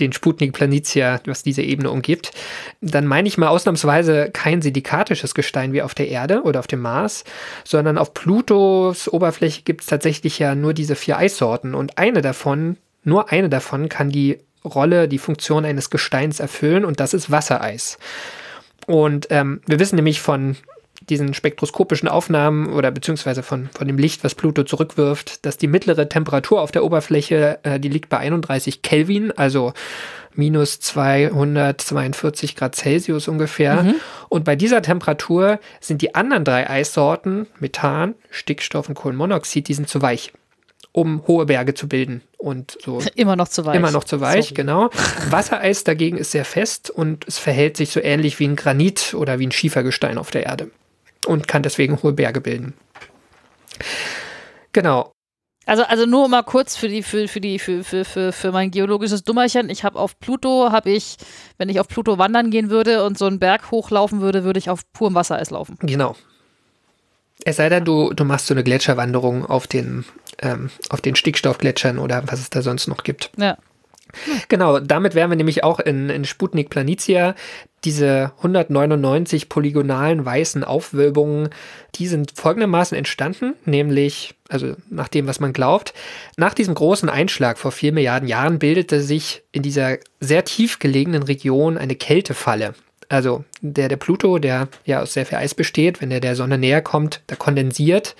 [0.00, 2.32] den Sputnik Planitia, was diese Ebene umgibt,
[2.80, 6.80] dann meine ich mal ausnahmsweise kein silikatisches Gestein wie auf der Erde oder auf dem
[6.80, 7.24] Mars,
[7.64, 12.76] sondern auf Plutos Oberfläche gibt es tatsächlich ja nur diese vier Eissorten und eine davon,
[13.04, 17.98] nur eine davon kann die Rolle, die Funktion eines Gesteins erfüllen und das ist Wassereis.
[18.86, 20.56] Und ähm, wir wissen nämlich von
[21.10, 26.08] diesen spektroskopischen Aufnahmen oder beziehungsweise von, von dem Licht, was Pluto zurückwirft, dass die mittlere
[26.08, 29.72] Temperatur auf der Oberfläche, äh, die liegt bei 31 Kelvin, also
[30.34, 33.94] minus 242 Grad Celsius ungefähr.
[34.28, 39.88] Und bei dieser Temperatur sind die anderen drei Eissorten, Methan, Stickstoff und Kohlenmonoxid, die sind
[39.88, 40.32] zu weich,
[40.92, 42.22] um hohe Berge zu bilden.
[42.36, 43.74] Und so Immer noch zu weich.
[43.74, 44.54] Immer noch zu weich, Sorry.
[44.54, 44.90] genau.
[45.30, 49.40] Wassereis dagegen ist sehr fest und es verhält sich so ähnlich wie ein Granit oder
[49.40, 50.70] wie ein Schiefergestein auf der Erde
[51.28, 52.74] und kann deswegen hohe Berge bilden.
[54.72, 55.12] Genau.
[55.66, 58.70] Also, also nur mal kurz für die, für, für die, für, für, für, für mein
[58.70, 59.68] geologisches Dummerchen.
[59.68, 61.18] Ich habe auf Pluto, habe ich,
[61.58, 64.70] wenn ich auf Pluto wandern gehen würde und so einen Berg hochlaufen würde, würde ich
[64.70, 65.76] auf purem Wassereis laufen.
[65.82, 66.16] Genau.
[67.44, 70.06] Es sei denn, du, du machst so eine Gletscherwanderung auf den,
[70.40, 73.30] ähm, auf den Stickstoffgletschern oder was es da sonst noch gibt.
[73.36, 73.58] Ja.
[74.48, 77.34] Genau, damit wären wir nämlich auch in, in Sputnik Planitia.
[77.84, 81.50] Diese 199 polygonalen weißen Aufwölbungen,
[81.94, 85.94] die sind folgendermaßen entstanden, nämlich, also nach dem, was man glaubt,
[86.36, 91.22] nach diesem großen Einschlag vor vier Milliarden Jahren bildete sich in dieser sehr tief gelegenen
[91.22, 92.74] Region eine Kältefalle.
[93.08, 96.58] Also der, der Pluto, der ja aus sehr viel Eis besteht, wenn er der Sonne
[96.58, 98.16] näher kommt, der kondensiert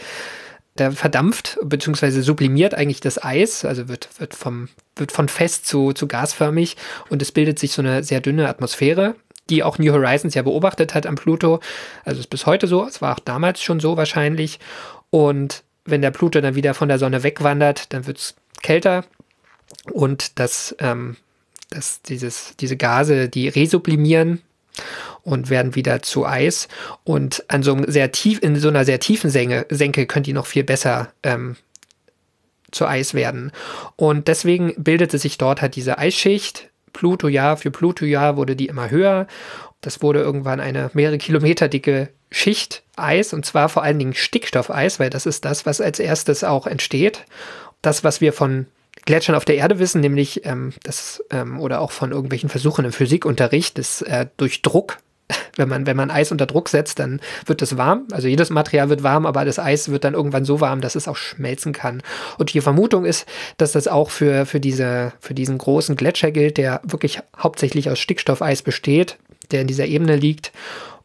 [0.81, 2.21] der verdampft bzw.
[2.21, 6.77] sublimiert eigentlich das Eis, also wird, wird, vom, wird von fest zu, zu gasförmig
[7.09, 9.15] und es bildet sich so eine sehr dünne Atmosphäre,
[9.51, 11.61] die auch New Horizons ja beobachtet hat am Pluto.
[12.05, 14.59] Also ist bis heute so, es war auch damals schon so wahrscheinlich.
[15.11, 19.05] Und wenn der Pluto dann wieder von der Sonne wegwandert, dann wird es kälter
[19.93, 21.17] und das, ähm,
[21.71, 24.43] das, dieses, diese Gase, die resublimieren
[25.29, 26.69] und werden wieder zu Eis.
[27.05, 30.33] Und an so einem sehr tief, in so einer sehr tiefen Senke, Senke können die
[30.33, 31.57] noch viel besser ähm,
[32.71, 33.53] zu Eis werden.
[33.97, 36.71] Und deswegen bildete sich dort halt diese Eisschicht.
[36.93, 39.27] Pluto-Jahr für Pluto-Jahr wurde die immer höher.
[39.81, 44.99] Das wurde irgendwann eine mehrere Kilometer dicke Schicht Eis und zwar vor allen Dingen Stickstoffeis,
[45.01, 47.25] weil das ist das, was als erstes auch entsteht.
[47.81, 48.67] Das, was wir von
[49.05, 52.93] Gletschern auf der Erde wissen, nämlich ähm, das ähm, oder auch von irgendwelchen Versuchen im
[52.93, 54.99] Physikunterricht, dass äh, durch Druck,
[55.57, 58.07] wenn man, wenn man Eis unter Druck setzt, dann wird es warm.
[58.13, 61.09] Also jedes Material wird warm, aber das Eis wird dann irgendwann so warm, dass es
[61.09, 62.03] auch schmelzen kann.
[62.39, 66.57] Und die Vermutung ist, dass das auch für, für, diese, für diesen großen Gletscher gilt,
[66.57, 69.19] der wirklich hauptsächlich aus Stickstoffeis besteht,
[69.51, 70.53] der in dieser Ebene liegt.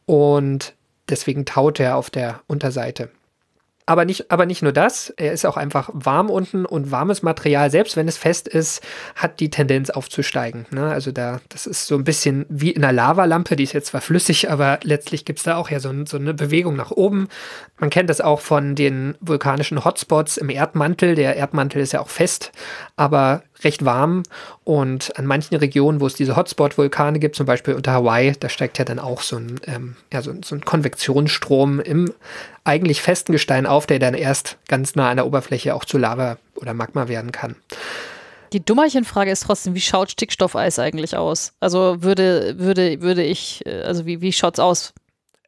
[0.06, 0.74] Und
[1.10, 3.10] deswegen taut er auf der Unterseite.
[3.86, 7.70] Aber nicht, aber nicht nur das, er ist auch einfach warm unten und warmes Material,
[7.70, 8.82] selbst wenn es fest ist,
[9.16, 10.66] hat die Tendenz aufzusteigen.
[10.72, 10.90] Ne?
[10.90, 14.02] Also da, das ist so ein bisschen wie in einer Lavalampe, die ist jetzt zwar
[14.02, 17.28] flüssig, aber letztlich gibt es da auch ja so, so, eine Bewegung nach oben.
[17.78, 21.16] Man kennt das auch von den vulkanischen Hotspots im Erdmantel.
[21.16, 22.52] Der Erdmantel ist ja auch fest,
[22.96, 24.24] aber recht warm.
[24.64, 28.78] Und an manchen Regionen, wo es diese Hotspot-Vulkane gibt, zum Beispiel unter Hawaii, da steigt
[28.80, 32.14] ja dann auch so ein, ähm, ja, so, so ein Konvektionsstrom im
[32.64, 36.38] eigentlich festen Gestein auf, der dann erst ganz nah an der Oberfläche auch zu Lava
[36.56, 37.56] oder Magma werden kann.
[38.54, 41.54] Die Dummerchenfrage ist trotzdem, wie schaut Stickstoffeis eigentlich aus?
[41.60, 44.94] Also würde, würde, würde ich, äh, also wie, wie schaut's aus?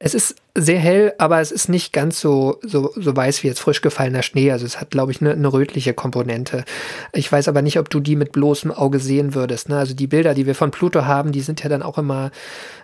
[0.06, 3.60] Es ist sehr hell, aber es ist nicht ganz so, so, so weiß wie jetzt
[3.60, 4.52] frisch gefallener Schnee.
[4.52, 6.64] Also es hat, glaube ich, eine, eine rötliche Komponente.
[7.12, 9.68] Ich weiß aber nicht, ob du die mit bloßem Auge sehen würdest.
[9.68, 9.80] Ne?
[9.80, 12.30] Also die Bilder, die wir von Pluto haben, die sind ja dann auch immer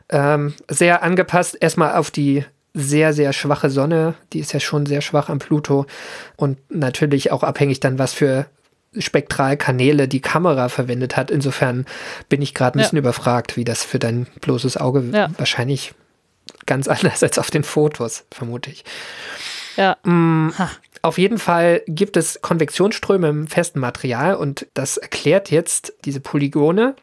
[0.09, 1.55] ähm, sehr angepasst.
[1.59, 4.15] Erstmal auf die sehr, sehr schwache Sonne.
[4.33, 5.85] Die ist ja schon sehr schwach am Pluto.
[6.37, 8.47] Und natürlich auch abhängig dann, was für
[8.97, 11.29] Spektralkanäle die Kamera verwendet hat.
[11.29, 11.85] Insofern
[12.29, 15.29] bin ich gerade ein bisschen überfragt, wie das für dein bloßes Auge Ja.
[15.37, 15.93] wahrscheinlich
[16.65, 18.83] ganz anders als auf den Fotos, vermute ich.
[19.77, 19.97] Ja.
[20.03, 20.49] Mm.
[21.03, 26.95] Auf jeden Fall gibt es Konvektionsströme im festen Material und das erklärt jetzt diese Polygone.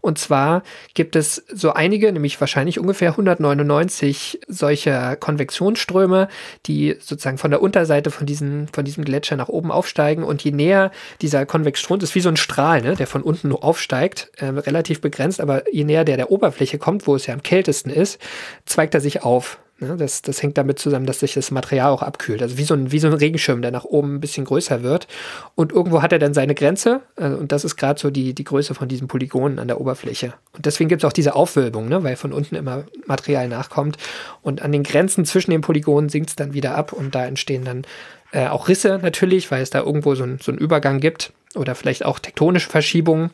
[0.00, 0.62] Und zwar
[0.94, 6.28] gibt es so einige, nämlich wahrscheinlich ungefähr 199 solcher Konvektionsströme,
[6.66, 10.22] die sozusagen von der Unterseite von, diesen, von diesem Gletscher nach oben aufsteigen.
[10.22, 13.52] Und je näher dieser Konvektionsstrom, das ist wie so ein Strahl, ne, der von unten
[13.52, 17.42] aufsteigt, äh, relativ begrenzt, aber je näher der der Oberfläche kommt, wo es ja am
[17.42, 18.20] kältesten ist,
[18.66, 19.58] zweigt er sich auf.
[19.80, 22.42] Ne, das, das hängt damit zusammen, dass sich das Material auch abkühlt.
[22.42, 25.06] Also wie so, ein, wie so ein Regenschirm, der nach oben ein bisschen größer wird.
[25.54, 27.02] Und irgendwo hat er dann seine Grenze.
[27.14, 30.34] äh, Und das ist gerade so die, die Größe von diesen Polygonen an der Oberfläche.
[30.52, 33.98] Und deswegen gibt es auch diese Aufwölbung, ne, weil von unten immer Material nachkommt.
[34.42, 36.92] Und an den Grenzen zwischen den Polygonen sinkt es dann wieder ab.
[36.92, 37.84] Und da entstehen dann
[38.32, 41.32] äh, auch Risse natürlich, weil es da irgendwo so, ein, so einen Übergang gibt.
[41.54, 43.30] Oder vielleicht auch tektonische Verschiebungen.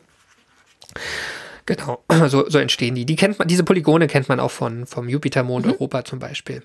[1.65, 3.05] Genau, so, so entstehen die.
[3.05, 6.63] die kennt man, diese Polygone kennt man auch von, vom Jupitermond Europa zum Beispiel.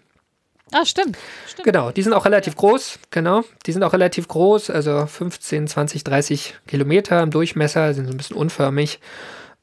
[0.72, 1.16] Ah, stimmt.
[1.48, 1.64] stimmt.
[1.64, 3.42] Genau, die sind auch relativ groß, genau.
[3.66, 8.16] Die sind auch relativ groß, also 15, 20, 30 Kilometer im Durchmesser, sind so ein
[8.16, 9.00] bisschen unförmig.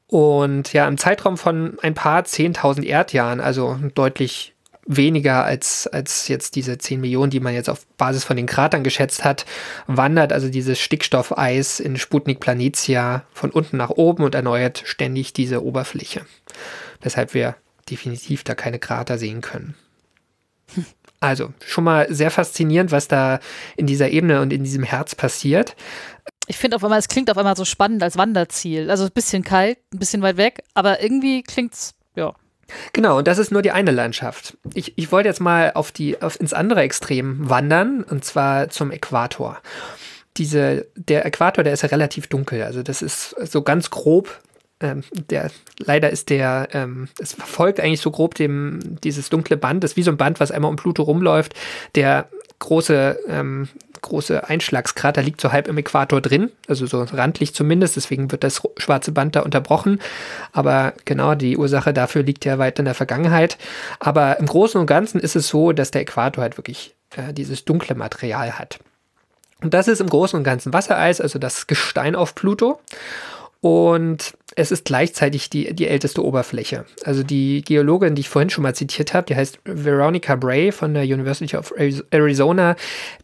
[0.06, 4.54] Und ja, im Zeitraum von ein paar 10.000 Erdjahren, also deutlich
[4.88, 8.82] weniger als, als jetzt diese 10 Millionen, die man jetzt auf Basis von den Kratern
[8.82, 9.44] geschätzt hat,
[9.86, 15.62] wandert also dieses Stickstoffeis in Sputnik Planitia von unten nach oben und erneuert ständig diese
[15.62, 16.22] Oberfläche.
[17.00, 17.54] Weshalb wir
[17.90, 19.74] definitiv da keine Krater sehen können.
[21.20, 23.40] Also schon mal sehr faszinierend, was da
[23.76, 25.74] in dieser Ebene und in diesem Herz passiert.
[26.46, 28.90] Ich finde auf einmal, es klingt auf einmal so spannend als Wanderziel.
[28.90, 31.97] Also ein bisschen kalt, ein bisschen weit weg, aber irgendwie klingt's, ja.
[32.92, 34.56] Genau, und das ist nur die eine Landschaft.
[34.74, 38.90] Ich, ich wollte jetzt mal auf die, auf, ins andere Extrem wandern, und zwar zum
[38.90, 39.58] Äquator.
[40.36, 42.62] Diese, der Äquator, der ist ja relativ dunkel.
[42.62, 44.40] Also das ist so ganz grob.
[44.80, 49.82] Ähm, der, leider ist der, ähm, es verfolgt eigentlich so grob dem, dieses dunkle Band,
[49.82, 51.54] das ist wie so ein Band, was einmal um Pluto rumläuft.
[51.96, 53.68] Der große, ähm,
[54.00, 58.62] große Einschlagskrater liegt so halb im Äquator drin, also so randlich zumindest, deswegen wird das
[58.76, 60.00] schwarze Band da unterbrochen.
[60.52, 63.58] Aber genau, die Ursache dafür liegt ja weit in der Vergangenheit.
[63.98, 67.64] Aber im Großen und Ganzen ist es so, dass der Äquator halt wirklich äh, dieses
[67.64, 68.78] dunkle Material hat.
[69.60, 72.80] Und das ist im Großen und Ganzen Wassereis, also das Gestein auf Pluto.
[73.60, 76.84] Und es ist gleichzeitig die, die älteste Oberfläche.
[77.04, 80.94] Also die Geologin, die ich vorhin schon mal zitiert habe, die heißt Veronica Bray von
[80.94, 81.72] der University of
[82.10, 82.74] Arizona,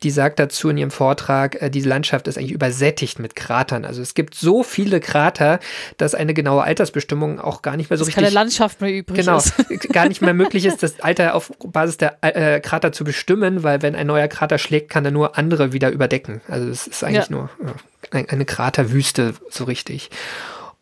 [0.02, 3.84] die sagt dazu in ihrem Vortrag, äh, diese Landschaft ist eigentlich übersättigt mit Kratern.
[3.84, 5.60] Also es gibt so viele Krater,
[5.96, 9.18] dass eine genaue Altersbestimmung auch gar nicht mehr so Dass richtig keine Landschaft mehr übrig
[9.20, 9.54] genau, ist.
[9.92, 13.82] gar nicht mehr möglich ist, das Alter auf Basis der äh, Krater zu bestimmen, weil
[13.82, 16.42] wenn ein neuer Krater schlägt, kann er nur andere wieder überdecken.
[16.48, 17.36] Also es ist eigentlich Ja.
[17.36, 17.72] nur ja,
[18.10, 20.10] ein- eine Kraterwüste, so richtig.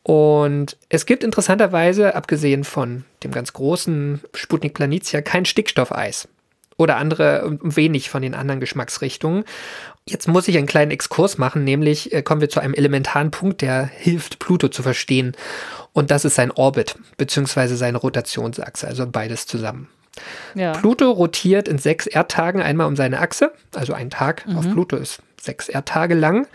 [0.02, 6.28] Und es gibt interessanterweise, abgesehen von dem ganz großen Sputnik Planitia, kein Stickstoffeis.
[6.76, 9.44] Oder andere, wenig von den anderen Geschmacksrichtungen.
[10.08, 13.60] Jetzt muss ich einen kleinen Exkurs machen, nämlich äh, kommen wir zu einem elementaren Punkt,
[13.60, 15.36] der hilft, Pluto zu verstehen.
[15.92, 19.88] Und das ist sein Orbit, beziehungsweise seine Rotationsachse, also beides zusammen.
[20.54, 20.72] Ja.
[20.72, 23.52] Pluto rotiert in sechs Erdtagen einmal um seine Achse.
[23.74, 26.46] Also ein Tag auf Pluto ist sechs Erdtage lang.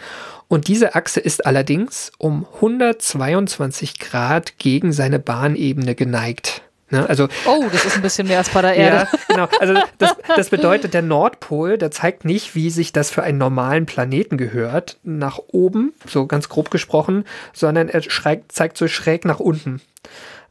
[0.47, 6.61] Und diese Achse ist allerdings um 122 Grad gegen seine Bahnebene geneigt.
[6.89, 7.07] Ne?
[7.07, 9.07] Also Oh, das ist ein bisschen mehr als bei der Erde.
[9.11, 9.47] ja, genau.
[9.59, 13.85] Also das, das bedeutet, der Nordpol, der zeigt nicht, wie sich das für einen normalen
[13.85, 19.39] Planeten gehört, nach oben, so ganz grob gesprochen, sondern er schräg, zeigt so schräg nach
[19.41, 19.81] unten.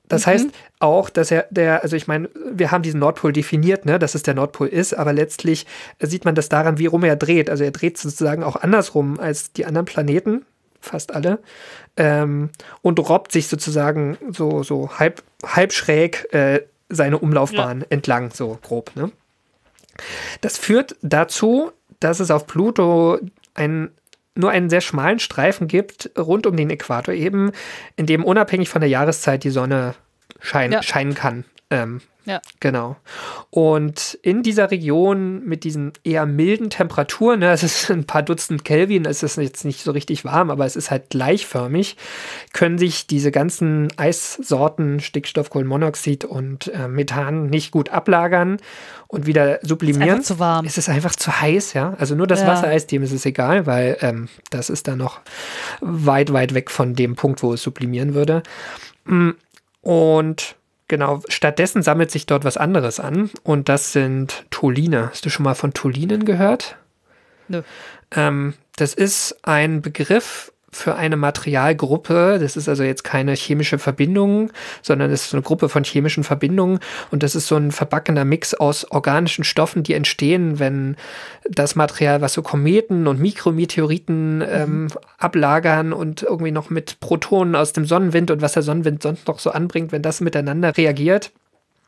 [0.09, 3.99] Das heißt auch, dass er der, also ich meine, wir haben diesen Nordpol definiert, ne,
[3.99, 5.67] dass es der Nordpol ist, aber letztlich
[6.01, 7.51] sieht man das daran, wie rum er dreht.
[7.51, 10.45] Also er dreht sozusagen auch andersrum als die anderen Planeten,
[10.81, 11.41] fast alle,
[11.97, 12.51] ähm,
[12.83, 18.93] und robbt sich sozusagen so, so halb, halb schräg äh, seine Umlaufbahn entlang, so grob.
[18.95, 19.11] Ne?
[20.41, 23.19] Das führt dazu, dass es auf Pluto
[23.55, 23.91] ein,
[24.37, 27.53] nur einen sehr schmalen Streifen gibt, rund um den Äquator eben,
[27.97, 29.95] in dem unabhängig von der Jahreszeit die Sonne
[30.41, 30.83] schein, Ja.
[30.83, 31.45] scheinen kann.
[31.69, 32.41] Ähm, Ja.
[32.61, 32.97] Genau.
[33.51, 38.65] Und in dieser Region mit diesen eher milden Temperaturen, ne, es ist ein paar Dutzend
[38.65, 41.97] Kelvin, es ist jetzt nicht so richtig warm, aber es ist halt gleichförmig,
[42.53, 48.59] können sich diese ganzen Eissorten Stickstoff, Kohlenmonoxid und äh, Methan nicht gut ablagern
[49.09, 50.11] und wieder sublimieren.
[50.11, 50.67] einfach zu warm.
[50.67, 51.95] Es ist einfach zu heiß, ja.
[51.99, 52.47] Also nur das Ja.
[52.49, 55.21] Wassereis, dem ist es egal, weil ähm, das ist dann noch
[55.81, 58.43] weit, weit weg von dem Punkt, wo es sublimieren würde.
[59.05, 59.31] Mm,
[59.83, 60.57] Und
[60.89, 65.11] genau, stattdessen sammelt sich dort was anderes an und das sind Toline.
[65.11, 66.77] Hast du schon mal von Tolinen gehört?
[67.49, 67.63] Nö.
[68.11, 72.39] Ähm, das ist ein Begriff für eine Materialgruppe.
[72.41, 74.51] Das ist also jetzt keine chemische Verbindung,
[74.83, 76.79] sondern es ist eine Gruppe von chemischen Verbindungen.
[77.11, 80.97] Und das ist so ein verbackener Mix aus organischen Stoffen, die entstehen, wenn
[81.49, 87.73] das Material, was so Kometen und Mikrometeoriten ähm, ablagern und irgendwie noch mit Protonen aus
[87.73, 91.33] dem Sonnenwind und was der Sonnenwind sonst noch so anbringt, wenn das miteinander reagiert,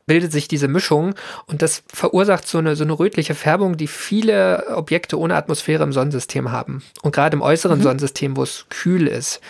[0.09, 1.15] bildet sich diese Mischung
[1.47, 5.93] und das verursacht so eine, so eine rötliche Färbung, die viele Objekte ohne Atmosphäre im
[5.93, 6.83] Sonnensystem haben.
[7.03, 9.41] Und gerade im äußeren Sonnensystem, wo es kühl ist,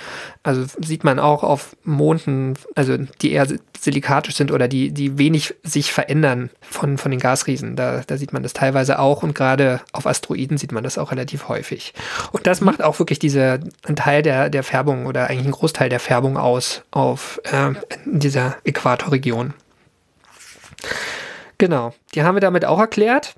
[0.43, 3.47] also sieht man auch auf Monden, also die eher
[3.79, 7.77] silikatisch sind oder die, die wenig sich verändern von, von den Gasriesen.
[7.77, 11.13] Da, da sieht man das teilweise auch und gerade auf Asteroiden sieht man das auch
[11.13, 11.95] relativ häufig.
[12.33, 15.89] Und das macht auch wirklich diese, einen Teil der, der Färbung oder eigentlich einen Großteil
[15.89, 19.55] der Färbung aus auf äh, in dieser Äquatorregion.
[21.59, 23.35] Genau, die haben wir damit auch erklärt.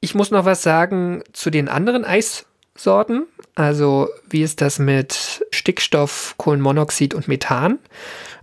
[0.00, 3.26] Ich muss noch was sagen zu den anderen Eissorten.
[3.54, 7.78] Also, wie ist das mit Stickstoff, Kohlenmonoxid und Methan?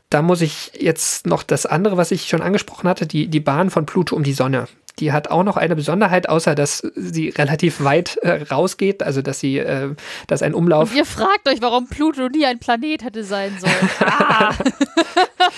[0.10, 3.70] Da muss ich jetzt noch das andere, was ich schon angesprochen hatte, die, die Bahn
[3.70, 4.68] von Pluto um die Sonne.
[4.98, 9.40] Die hat auch noch eine Besonderheit, außer dass sie relativ weit äh, rausgeht, also dass
[9.40, 9.96] sie, äh,
[10.28, 13.90] dass ein Umlauf Und ihr fragt euch, warum Pluto nie ein Planet hätte sein sollen.
[14.02, 14.54] Ah.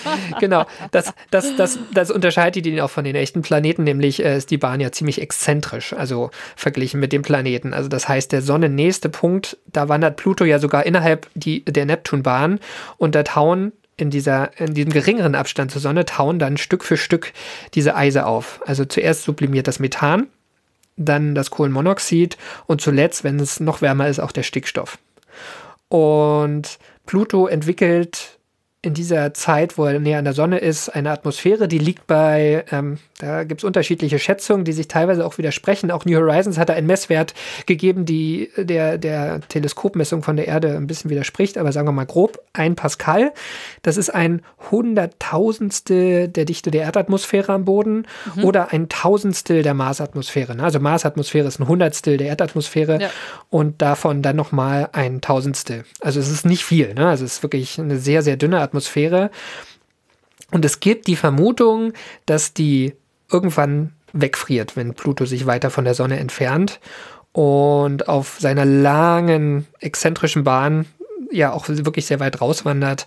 [0.40, 4.50] genau, das, das, das, das unterscheidet ihn auch von den echten Planeten, nämlich äh, ist
[4.50, 7.74] die Bahn ja ziemlich exzentrisch, also verglichen mit dem Planeten.
[7.74, 12.60] Also das heißt, der sonnennächste Punkt, da wandert Pluto ja sogar innerhalb die, der Neptunbahn
[12.96, 13.72] und da tauen
[14.02, 17.32] in, dieser, in diesem geringeren Abstand zur Sonne tauen dann Stück für Stück
[17.74, 18.60] diese Eise auf.
[18.66, 20.26] Also zuerst sublimiert das Methan,
[20.96, 22.36] dann das Kohlenmonoxid
[22.66, 24.98] und zuletzt, wenn es noch wärmer ist, auch der Stickstoff.
[25.88, 28.38] Und Pluto entwickelt
[28.84, 32.64] in dieser Zeit, wo er näher an der Sonne ist, eine Atmosphäre, die liegt bei,
[32.72, 35.92] ähm, da gibt es unterschiedliche Schätzungen, die sich teilweise auch widersprechen.
[35.92, 37.32] Auch New Horizons hat da einen Messwert
[37.66, 42.06] gegeben, die der, der Teleskopmessung von der Erde ein bisschen widerspricht, aber sagen wir mal
[42.06, 43.30] grob, ein Pascal.
[43.82, 48.06] Das ist ein Hunderttausendstel der Dichte der Erdatmosphäre am Boden
[48.42, 50.56] oder ein Tausendstel der Marsatmosphäre.
[50.56, 50.64] ne?
[50.64, 53.10] Also Marsatmosphäre ist ein Hundertstel der Erdatmosphäre Ja.
[53.50, 55.84] und davon dann nochmal ein Tausendstel.
[56.00, 57.08] Also es ist nicht viel, ne?
[57.08, 58.71] Also es ist wirklich eine sehr, sehr dünne Atmosphäre.
[60.50, 61.92] Und es gibt die Vermutung,
[62.26, 62.94] dass die
[63.30, 66.80] irgendwann wegfriert, wenn Pluto sich weiter von der Sonne entfernt
[67.32, 70.86] und auf seiner langen, exzentrischen Bahn
[71.30, 73.06] ja auch wirklich sehr weit rauswandert.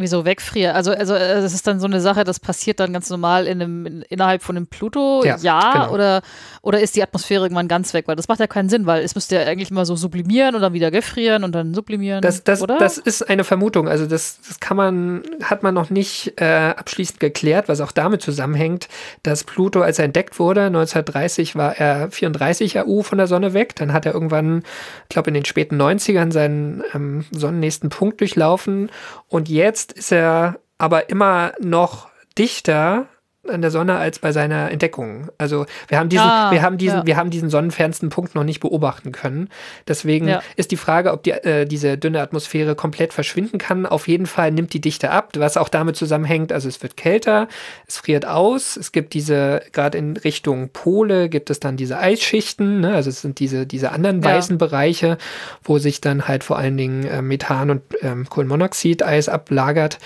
[0.00, 0.74] Wieso wegfrieren?
[0.74, 3.60] Also, also äh, das ist dann so eine Sache, das passiert dann ganz normal in
[3.60, 5.92] einem, in, innerhalb von einem Pluto, Ja, ja, genau.
[5.92, 6.22] oder,
[6.62, 8.08] oder ist die Atmosphäre irgendwann ganz weg?
[8.08, 10.62] Weil das macht ja keinen Sinn, weil es müsste ja eigentlich immer so sublimieren und
[10.62, 12.22] dann wieder gefrieren und dann sublimieren.
[12.22, 12.78] Das, das, oder?
[12.78, 13.88] das ist eine Vermutung.
[13.88, 18.22] Also das, das kann man, hat man noch nicht äh, abschließend geklärt, was auch damit
[18.22, 18.88] zusammenhängt,
[19.22, 23.76] dass Pluto, als er entdeckt wurde, 1930 war er 34 AU von der Sonne weg.
[23.76, 24.62] Dann hat er irgendwann,
[25.04, 28.90] ich glaube in den späten 90ern, seinen ähm, sonnennächsten Punkt durchlaufen.
[29.28, 33.06] Und jetzt ist er aber immer noch dichter
[33.50, 35.28] an der Sonne als bei seiner Entdeckung.
[35.38, 37.06] Also wir haben diesen, Ah, wir haben diesen, ja.
[37.06, 39.48] wir haben diesen sonnenfernsten Punkt noch nicht beobachten können.
[39.88, 40.42] Deswegen Ja.
[40.56, 43.86] ist die Frage, ob die, äh, diese dünne Atmosphäre komplett verschwinden kann.
[43.86, 47.48] Auf jeden Fall nimmt die Dichte ab, was auch damit zusammenhängt, also es wird kälter,
[47.86, 52.80] es friert aus, es gibt diese, gerade in Richtung Pole gibt es dann diese Eisschichten,
[52.80, 52.94] ne?
[52.94, 54.30] also es sind diese, diese anderen Ja.
[54.36, 55.18] weißen Bereiche,
[55.64, 59.98] wo sich dann halt vor allen Dingen äh, Methan und ähm, Kohlenmonoxid Eis ablagert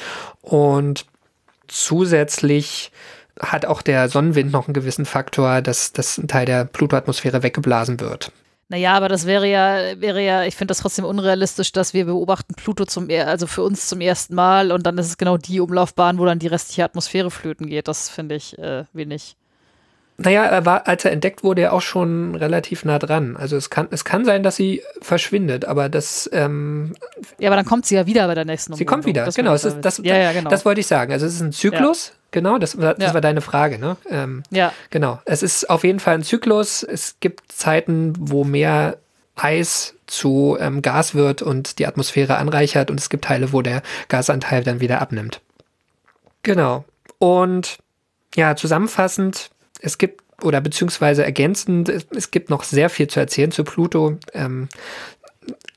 [0.43, 1.07] und
[1.69, 2.91] zusätzlich
[3.41, 8.01] hat auch der Sonnenwind noch einen gewissen Faktor, dass, dass ein Teil der Pluto-Atmosphäre weggeblasen
[8.01, 8.33] wird.
[8.69, 12.55] Naja, aber das wäre ja, wäre ja, ich finde das trotzdem unrealistisch, dass wir beobachten
[12.55, 16.19] Pluto zum, also für uns zum ersten Mal und dann ist es genau die Umlaufbahn,
[16.19, 17.89] wo dann die restliche Atmosphäre flöten geht.
[17.89, 19.37] Das finde ich äh, wenig.
[20.17, 23.37] Naja, er war, als er entdeckt wurde, ja auch schon relativ nah dran.
[23.37, 26.95] Also es kann, es kann sein, dass sie verschwindet, aber das, ähm,
[27.39, 29.25] Ja, aber dann kommt sie ja wieder bei der nächsten sie kommt wieder.
[29.25, 30.51] Das Genau, es ist, das, ja, ja, genau.
[30.51, 31.13] das wollte ich sagen.
[31.13, 33.15] Also es ist ein Zyklus, genau, das, war- das Ja.
[33.15, 33.97] war deine Frage, ne?
[34.09, 35.21] Ähm, ja, Genau.
[35.25, 36.85] Es ist auf jeden Fall ein Zyklus.
[36.85, 38.99] Es gibt Zeiten, wo mehr
[39.35, 43.83] Eis zu ähm, Gas wird und die Atmosphäre anreichert und es gibt Teile, wo der
[44.09, 45.41] Gasanteil dann wieder abnimmt.
[46.45, 46.85] Genau.
[47.19, 47.79] Und
[48.37, 49.51] ja, zusammenfassend,
[49.85, 54.19] es gibt oder beziehungsweise ergänzend, es, gibt noch sehr viel zu erzählen zu Pluto.
[54.33, 54.69] Ähm,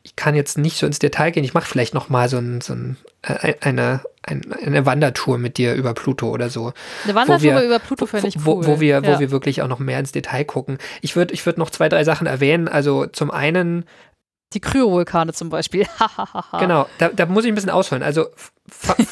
[0.01, 1.43] ich kann jetzt nicht so ins Detail gehen.
[1.43, 5.58] Ich mache vielleicht noch mal so, ein, so ein, äh, eine, ein, eine Wandertour mit
[5.58, 6.74] dir über Pluto oder so.
[7.03, 8.66] Eine Wandertour wir- über Pluto fände ich wo, cool.
[8.66, 9.20] wo, wir, wo ja.
[9.20, 10.80] wir wirklich auch noch mehr ins Detail gucken.
[11.01, 12.68] Ich würde ich würd noch zwei, drei Sachen erwähnen.
[12.68, 13.86] Also zum einen,
[14.54, 15.86] Die Kryovulkane zum Beispiel.
[16.60, 18.04] Genau, da, da muss ich ein bisschen ausholen.
[18.04, 18.28] Also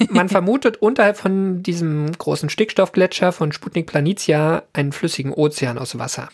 [0.09, 6.29] man vermutet unterhalb von diesem großen Stickstoffgletscher von Sputnik Planitia einen flüssigen Ozean aus Wasser.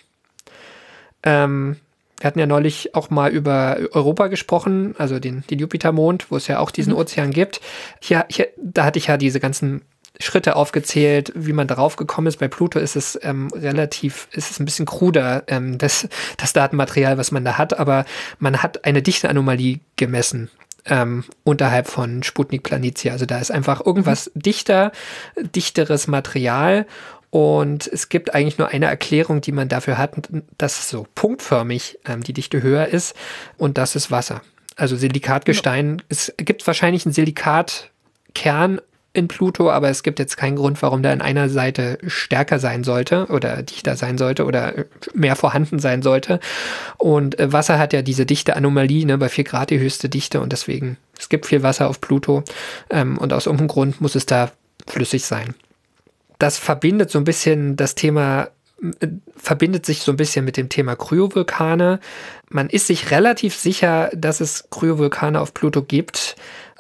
[1.24, 1.78] Ähm,
[2.20, 6.48] wir hatten ja neulich auch mal über Europa gesprochen, also den, den Jupitermond, wo es
[6.48, 7.62] ja auch diesen Ozean gibt.
[8.00, 9.82] Hier, hier, da hatte ich ja diese ganzen
[10.22, 12.38] Schritte aufgezählt, wie man darauf gekommen ist.
[12.38, 16.08] Bei Pluto ist es ähm, relativ, ist es ein bisschen kruder, ähm, das,
[16.38, 18.06] das Datenmaterial, was man da hat, aber
[18.40, 20.50] man hat eine Dichteanomalie gemessen.
[20.86, 23.14] Ähm, unterhalb von Sputnik Planitia.
[23.14, 24.92] Also da ist einfach irgendwas dichter,
[25.38, 26.88] dichteres Material
[27.30, 30.16] und es gibt eigentlich nur eine Erklärung, die man dafür hat,
[30.58, 33.16] dass so punktförmig ähm, die Dichte höher ist
[33.58, 34.42] und das ist Wasser.
[34.76, 38.82] Also Silikatgestein, es gibt wahrscheinlich einen Silikatkern
[39.14, 42.84] in Pluto, aber es gibt jetzt keinen Grund, warum der an einer Seite stärker sein
[42.84, 46.40] sollte oder dichter sein sollte oder mehr vorhanden sein sollte.
[46.98, 50.40] Und äh, Wasser hat ja diese dichte Anomalie, ne, bei 4 Grad die höchste Dichte
[50.40, 52.44] und deswegen, es gibt viel Wasser auf Pluto
[52.90, 54.52] ähm, und aus irgendeinem Grund muss es da
[54.88, 55.56] flüssig sein.
[56.40, 58.48] Das verbindet so ein bisschen das Thema
[58.82, 62.00] äh, verbindet sich so ein bisschen mit dem Thema Kryovulkane.
[62.50, 66.36] Man ist sich relativ sicher, dass es Kryovulkane auf Pluto gibt,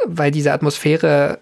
[0.05, 1.39] weil diese Atmosphäre,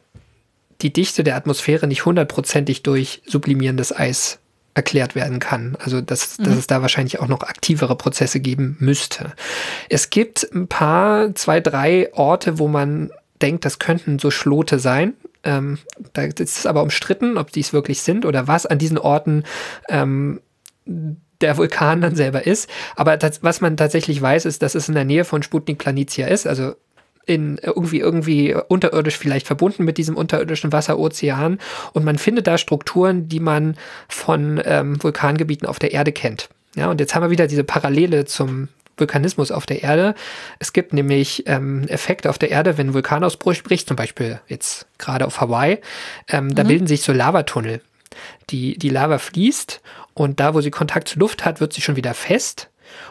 [0.82, 4.39] die Dichte der Atmosphäre nicht hundertprozentig durch sublimierendes Eis
[4.73, 5.75] erklärt werden kann.
[5.80, 9.34] Also dass, dass es da wahrscheinlich auch noch aktivere Prozesse geben müsste.
[9.89, 13.11] Es gibt ein paar, zwei, drei Orte, wo man
[13.41, 15.13] denkt, das könnten so Schlote sein.
[15.43, 15.80] Ähm,
[16.13, 19.43] da ist es aber umstritten, ob dies wirklich sind oder was an diesen Orten
[19.89, 20.41] ähm,
[20.86, 22.69] der Vulkan dann selber ist.
[22.95, 26.27] Aber das, was man tatsächlich weiß, ist, dass es in der Nähe von Sputnik Planitia
[26.27, 26.75] ist, also
[27.26, 31.59] in irgendwie irgendwie unterirdisch vielleicht verbunden mit diesem unterirdischen Wasserozean
[31.93, 33.76] und man findet da Strukturen, die man
[34.07, 36.49] von ähm, Vulkangebieten auf der Erde kennt.
[36.76, 40.15] Ja, und jetzt haben wir wieder diese Parallele zum Vulkanismus auf der Erde.
[40.59, 44.88] Es gibt nämlich ähm, Effekte auf der Erde, wenn ein Vulkanausbruch bricht, zum Beispiel jetzt
[44.97, 45.80] gerade auf Hawaii,
[46.28, 47.82] ähm, da bilden sich so Lavatunnel.
[48.49, 49.82] Die, die Lava fließt
[50.13, 52.70] und da, wo sie Kontakt zur Luft hat, wird sie schon wieder fest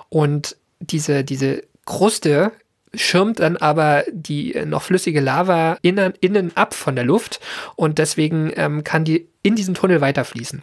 [0.09, 2.53] und diese, diese Kruste
[2.95, 7.41] schirmt dann aber die äh, noch flüssige Lava innen, innen ab von der Luft
[7.77, 10.63] und deswegen ähm, kann die in diesen Tunnel weiterfließen.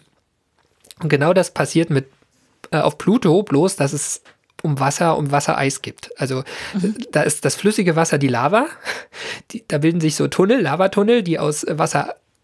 [1.01, 2.07] Und genau das passiert mit
[2.71, 4.21] äh, auf Pluto, bloß dass es
[4.63, 6.09] um Wasser, um Wassereis gibt.
[6.19, 6.43] Also äh,
[7.11, 8.67] da ist das flüssige Wasser die Lava,
[9.51, 11.77] die, da bilden sich so Tunnel, Lavatunnel, die aus äh,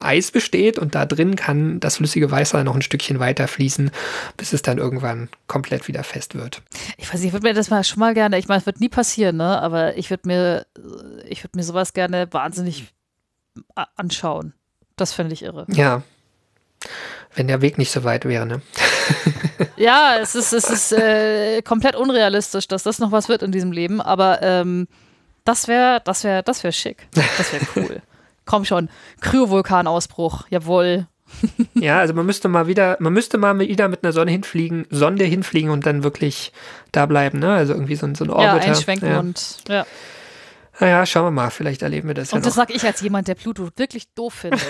[0.01, 3.91] Wassereis besteht und da drin kann das flüssige Wasser noch ein Stückchen weiter fließen,
[4.37, 6.61] bis es dann irgendwann komplett wieder fest wird.
[6.97, 8.79] Ich weiß nicht, ich würde mir das mal schon mal gerne, ich meine, es wird
[8.79, 9.61] nie passieren, ne?
[9.61, 10.65] Aber ich würde mir,
[11.27, 12.93] ich würde mir sowas gerne wahnsinnig
[13.95, 14.53] anschauen.
[14.95, 15.65] Das fände ich irre.
[15.69, 16.03] Ja.
[17.35, 18.61] Wenn der Weg nicht so weit wäre, ne?
[19.77, 23.71] Ja, es ist, es ist äh, komplett unrealistisch, dass das noch was wird in diesem
[23.71, 24.87] Leben, aber ähm,
[25.43, 27.07] das wäre, das wäre, das wäre schick.
[27.13, 28.01] Das wäre cool.
[28.51, 28.89] Komm schon,
[29.21, 31.07] Kryovulkanausbruch, jawohl.
[31.73, 35.23] Ja, also man müsste mal wieder, man müsste mal wieder mit einer Sonne hinfliegen, Sonde
[35.23, 36.51] hinfliegen und dann wirklich
[36.91, 37.53] da bleiben, ne?
[37.53, 38.67] Also irgendwie so, ein- so ein Ja, Orbiter.
[38.71, 39.19] einschwenken ja.
[39.19, 39.85] und ja.
[40.81, 42.63] Naja, schauen wir mal, vielleicht erleben wir das Und ja das noch.
[42.63, 44.61] sage ich als jemand, der Pluto wirklich doof findet.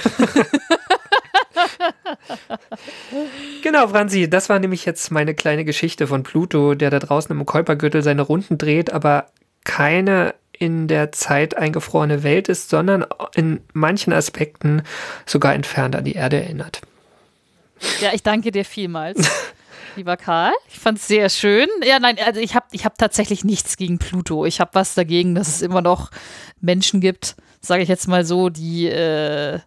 [3.64, 7.46] Genau, Franzi, das war nämlich jetzt meine kleine Geschichte von Pluto, der da draußen im
[7.46, 9.28] Kuipergürtel seine Runden dreht, aber
[9.64, 13.03] keine in der Zeit eingefrorene Welt ist, sondern
[13.34, 14.84] in manchen Aspekten
[15.26, 16.82] sogar entfernt an die Erde erinnert.
[17.99, 19.28] Ja, ich danke dir vielmals,
[19.95, 20.53] lieber Karl.
[20.70, 21.68] Ich fand es sehr schön.
[21.84, 24.45] Ja, nein, also ich habe ich hab tatsächlich nichts gegen Pluto.
[24.45, 26.12] Ich habe was dagegen, dass es immer noch
[26.59, 29.59] Menschen gibt, sage ich jetzt mal so, die äh,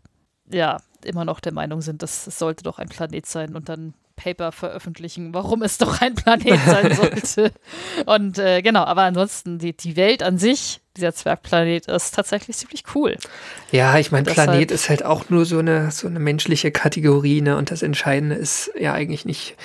[0.48, 3.94] ja immer noch der Meinung sind, dass es sollte doch ein Planet sein und dann
[4.16, 7.52] Paper veröffentlichen, warum es doch ein Planet sein sollte.
[8.06, 12.84] Und äh, genau, aber ansonsten die, die Welt an sich, dieser Zwergplanet, ist tatsächlich ziemlich
[12.94, 13.16] cool.
[13.72, 17.56] Ja, ich meine, Planet ist halt auch nur so eine, so eine menschliche Kategorie, ne?
[17.56, 19.56] Und das Entscheidende ist ja eigentlich nicht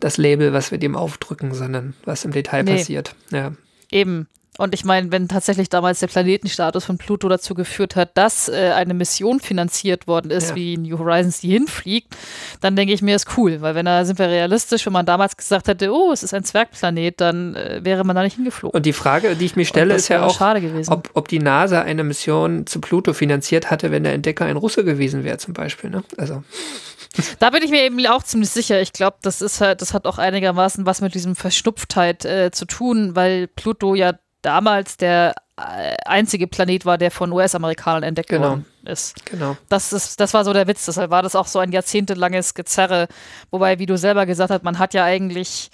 [0.00, 2.76] das Label, was wir dem aufdrücken, sondern was im Detail Nee.
[2.76, 3.14] passiert.
[3.30, 3.52] Ja.
[3.90, 4.28] Eben.
[4.58, 8.72] Und ich meine, wenn tatsächlich damals der Planetenstatus von Pluto dazu geführt hat, dass äh,
[8.74, 10.54] eine Mission finanziert worden ist, Ja.
[10.56, 12.16] wie New Horizons, die hinfliegt,
[12.60, 13.60] dann denke ich mir, ist cool.
[13.60, 16.44] Weil wenn da sind wir realistisch, wenn man damals gesagt hätte, oh, es ist ein
[16.44, 18.74] Zwergplanet, dann äh, wäre man da nicht hingeflogen.
[18.76, 20.40] Und die Frage, die ich mir stelle, ist ja auch,
[20.88, 24.84] ob, ob die NASA eine Mission zu Pluto finanziert hatte, wenn der Entdecker ein Russe
[24.84, 25.90] gewesen wäre, zum Beispiel.
[25.90, 26.02] Ne?
[26.16, 26.42] Also,
[27.38, 28.80] Da bin ich mir eben auch ziemlich sicher.
[28.80, 32.64] Ich glaube, das ist halt, das hat auch einigermaßen was mit diesem Verschnupftheit äh, zu
[32.66, 34.12] tun, weil Pluto ja
[34.46, 38.50] damals der äh, einzige Planet war, der von US-Amerikanern entdeckt Genau.
[38.50, 39.26] worden ist.
[39.26, 39.56] genau.
[39.68, 43.08] Das, ist, das war so der Witz, deshalb war das auch so ein jahrzehntelanges Gezerre.
[43.50, 45.70] Wobei, wie du selber gesagt hast, man hat ja eigentlich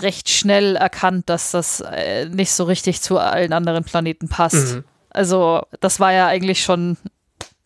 [0.00, 4.76] recht schnell erkannt, dass das äh, nicht so richtig zu allen anderen Planeten passt.
[4.76, 4.84] Mhm.
[5.10, 6.96] Also, das war ja eigentlich schon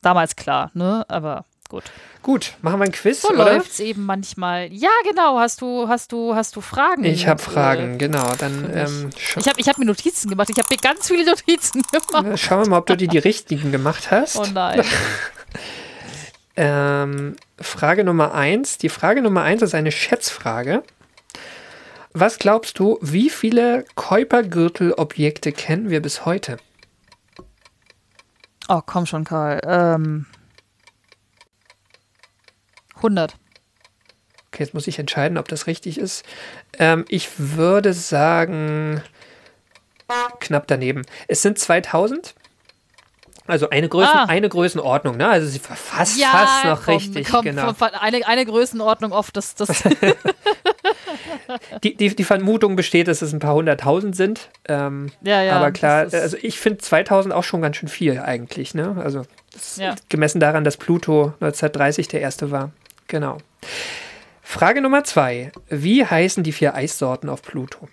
[0.03, 1.05] damals klar, ne?
[1.09, 1.85] Aber gut.
[2.23, 3.45] Gut, machen wir ein Quiz, So oder?
[3.55, 4.73] läuft's eben manchmal.
[4.73, 5.39] Ja, genau.
[5.39, 7.05] Hast du, hast du, hast du Fragen?
[7.05, 8.35] Ich habe Äh, Fragen, genau.
[8.39, 10.51] Dann ähm, Ich habe ich hab mir Notizen gemacht.
[10.51, 12.39] Ich habe mir ganz viele Notizen gemacht.
[12.39, 14.37] schauen wir mal, ob du dir die richtigen gemacht hast.
[14.37, 14.83] Oh nein.
[16.61, 18.79] Ähm, Frage Nummer eins.
[18.79, 20.83] Die Frage Nummer eins ist eine Schätzfrage.
[22.13, 26.57] Was glaubst du, wie viele Kuipergürtel-Objekte kennen wir bis heute?
[28.69, 29.61] Oh, komm schon, Karl.
[29.65, 30.27] Ähm,
[32.99, 33.35] 100.
[34.51, 36.25] Okay, jetzt muss ich entscheiden, ob das richtig ist.
[36.79, 39.03] Ähm, ich würde sagen,
[40.41, 41.03] knapp daneben.
[41.27, 42.35] Es sind 2000.
[43.47, 44.25] Also eine, Größen, Ah.
[44.27, 45.27] eine Größenordnung, ne?
[45.27, 45.89] Also sie fast,
[46.23, 47.73] fast noch komm, richtig, komm, genau.
[47.73, 49.35] komm, eine, eine Größenordnung oft.
[49.39, 49.85] Das, das,
[51.85, 54.51] Die, die, die Vermutung besteht, dass es ein paar hunderttausend sind.
[54.69, 55.57] Ähm, ja, ja.
[55.57, 58.97] aber klar, also ich finde 2000 auch schon ganz schön viel eigentlich, ne?
[59.03, 59.23] Also
[59.77, 59.95] Ja.
[60.09, 62.71] gemessen daran, dass Pluto 1930 der erste war.
[63.09, 63.39] Genau.
[64.43, 65.53] Frage Nummer zwei.
[65.69, 67.89] Wie heißen die vier Eissorten auf Pluto?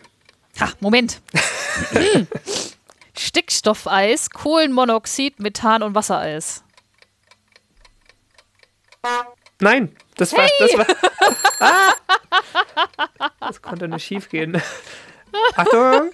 [0.59, 1.21] Ah, Moment.
[1.91, 2.27] Hm.
[3.17, 6.63] Stickstoffeis, Kohlenmonoxid, Methan und Wassereis.
[9.59, 10.87] Nein, das war, das war.
[11.61, 11.93] Ah!
[13.39, 14.61] Das konnte nur schief gehen.
[15.55, 16.11] Achtung!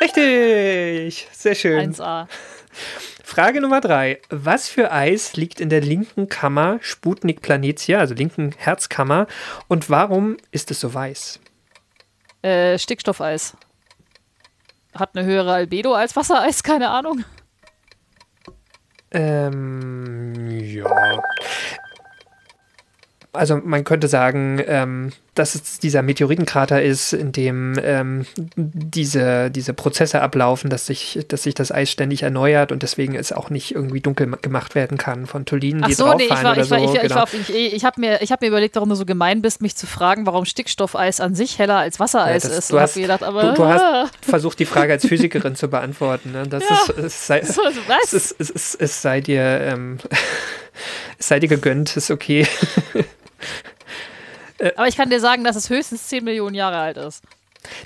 [0.00, 1.28] Richtig!
[1.32, 1.92] Sehr schön.
[1.92, 2.28] 1a.
[3.32, 4.20] Frage Nummer drei.
[4.28, 9.26] Was für Eis liegt in der linken Kammer Sputnik Planitia, also linken Herzkammer,
[9.68, 11.40] und warum ist es so weiß?
[12.42, 13.56] Äh, Stickstoffeis.
[14.94, 17.24] Hat eine höhere Albedo als Wassereis, keine Ahnung.
[19.12, 21.22] Ähm, ja.
[23.32, 28.26] Also man könnte sagen, ähm, dass es dieser Meteoritenkrater ist, in dem ähm,
[28.56, 33.32] diese, diese Prozesse ablaufen, dass sich, dass sich das Eis ständig erneuert und deswegen es
[33.32, 36.30] auch nicht irgendwie dunkel ma- gemacht werden kann von Tullinen, Ach die so, nee, ich
[36.30, 36.84] war, oder ich war, so.
[36.84, 37.22] ich, war- ich, genau.
[37.22, 39.74] auf, ich, ich habe mir, ich hab mir überlegt, warum du so gemein bist, mich
[39.74, 42.72] zu fragen, warum Stickstoffeis an sich heller als Wassereis Ja, das- ist.
[42.72, 46.32] du hast- gedacht, aber du, du hast versucht, die Frage als Physikerin zu beantworten.
[46.32, 46.46] Ne?
[46.46, 48.12] Das ist, es, sei, So, was?
[48.12, 49.96] es, ist, es, ist, es sei dir, ähm,
[51.18, 52.46] es sei dir gegönnt, ist okay.
[54.76, 57.24] Aber ich kann dir sagen, dass es höchstens 10 Millionen Jahre alt ist.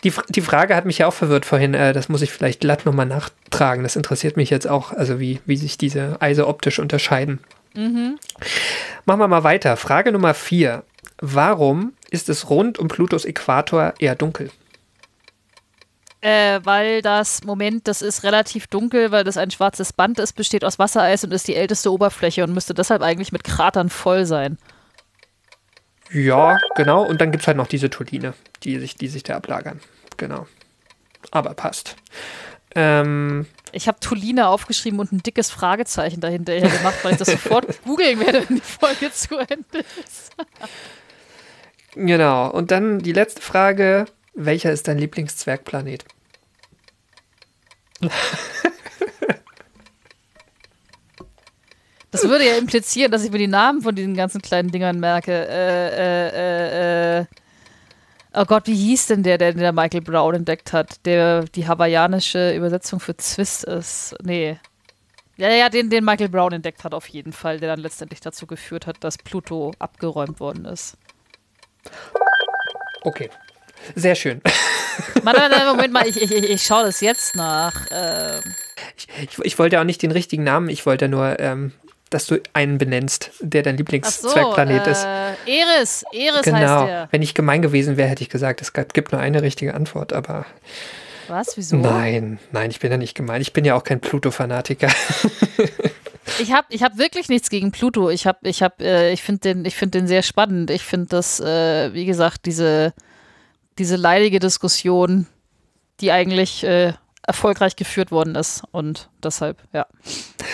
[0.04, 1.74] Die, die Frage hat mich ja auch verwirrt vorhin.
[1.74, 3.82] Äh, das muss ich vielleicht glatt nochmal nachtragen.
[3.82, 7.40] Das interessiert mich jetzt auch, also wie, wie sich diese Eise optisch unterscheiden.
[9.04, 9.76] Machen wir mal weiter.
[9.76, 10.82] Frage Nummer vier.
[11.18, 14.50] Warum ist es rund um Plutos Äquator eher dunkel?
[16.22, 20.64] Äh, weil das, Moment, das ist relativ dunkel, weil das ein schwarzes Band ist, besteht
[20.64, 24.58] aus Wassereis und ist die älteste Oberfläche und müsste deshalb eigentlich mit Kratern voll sein.
[26.12, 27.04] Ja, genau.
[27.04, 29.80] Und dann gibt es halt noch diese Tulline, die sich, die sich da ablagern.
[30.16, 30.46] Genau.
[31.30, 31.96] Aber passt.
[32.74, 37.82] Ähm, Ich habe Tuline aufgeschrieben und ein dickes Fragezeichen dahinter gemacht, weil ich das sofort
[37.84, 40.32] googeln werde, wenn die Folge zu Ende ist.
[41.94, 42.50] genau.
[42.50, 44.07] Und dann die letzte Frage.
[44.38, 46.04] Welcher ist dein Lieblingszwergplanet?
[52.16, 55.32] Das würde ja implizieren, dass ich mir die Namen von diesen ganzen kleinen Dingern merke.
[55.32, 57.24] Äh, äh, äh, äh.
[58.32, 62.54] Oh Gott, wie hieß denn der, der, der Michael Brown entdeckt hat, der die hawaiianische
[62.54, 64.14] Übersetzung für Zwist ist?
[64.22, 64.58] Nee.
[65.36, 68.46] Ja, ja, den, den Michael Brown entdeckt hat auf jeden Fall, der dann letztendlich dazu
[68.46, 70.96] geführt hat, dass Pluto abgeräumt worden ist.
[73.02, 73.28] Okay.
[73.94, 74.40] Sehr schön.
[75.22, 77.74] Warte, warte, Moment mal, ich, ich, ich ich schaue das jetzt nach.
[77.90, 78.40] Ähm,
[78.96, 81.72] Ich, ich, ich wollte auch nicht den richtigen Namen, ich wollte nur, ähm,
[82.11, 85.04] dass du einen benennst, der dein ach so, Lieblingszwergplanet ist.
[85.04, 86.86] äh, Eris, Eris heißt Genau.
[86.86, 87.09] der.
[87.11, 90.46] Wenn ich gemein gewesen wäre, hätte ich gesagt, es gibt nur eine richtige Antwort, aber
[91.28, 91.76] Was, wieso?
[91.76, 93.40] nein, nein, ich bin ja nicht gemein.
[93.42, 94.88] Ich bin ja auch kein Pluto-Fanatiker.
[96.40, 98.11] Ich habe ich hab wirklich nichts gegen Pluto.
[98.11, 100.70] Ich hab, ich hab, äh, ich finde den, ich den sehr spannend.
[100.70, 102.92] Ich finde das, äh, wie gesagt, diese,
[103.78, 105.26] diese leidige Diskussion,
[106.00, 106.94] die eigentlich, äh,
[107.26, 108.62] erfolgreich geführt worden ist.
[108.70, 109.86] Und deshalb, ja.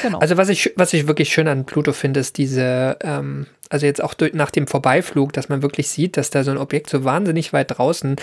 [0.03, 0.19] Genau.
[0.19, 4.03] Also was ich, was ich wirklich schön an Pluto finde, ist diese, ähm, also jetzt
[4.03, 7.05] auch durch, nach dem Vorbeiflug, dass man wirklich sieht, dass da so ein Objekt so
[7.05, 8.17] wahnsinnig weit draußen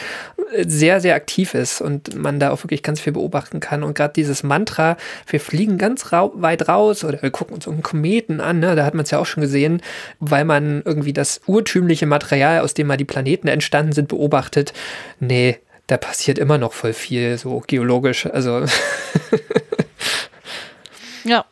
[0.53, 3.83] äh, sehr, sehr aktiv ist und man da auch wirklich ganz viel beobachten kann.
[3.83, 4.97] Und gerade dieses Mantra,
[5.27, 8.75] wir fliegen ganz rau weit raus oder wir gucken uns einen Kometen an, ne?
[8.75, 9.81] da hat man es ja auch schon gesehen,
[10.19, 14.73] weil man irgendwie das urtümliche Material, aus dem mal die Planeten entstanden sind, beobachtet.
[15.19, 15.59] Nee,
[15.89, 18.27] da passiert immer noch voll viel, so geologisch.
[18.27, 18.63] Also.
[21.23, 21.45] ja.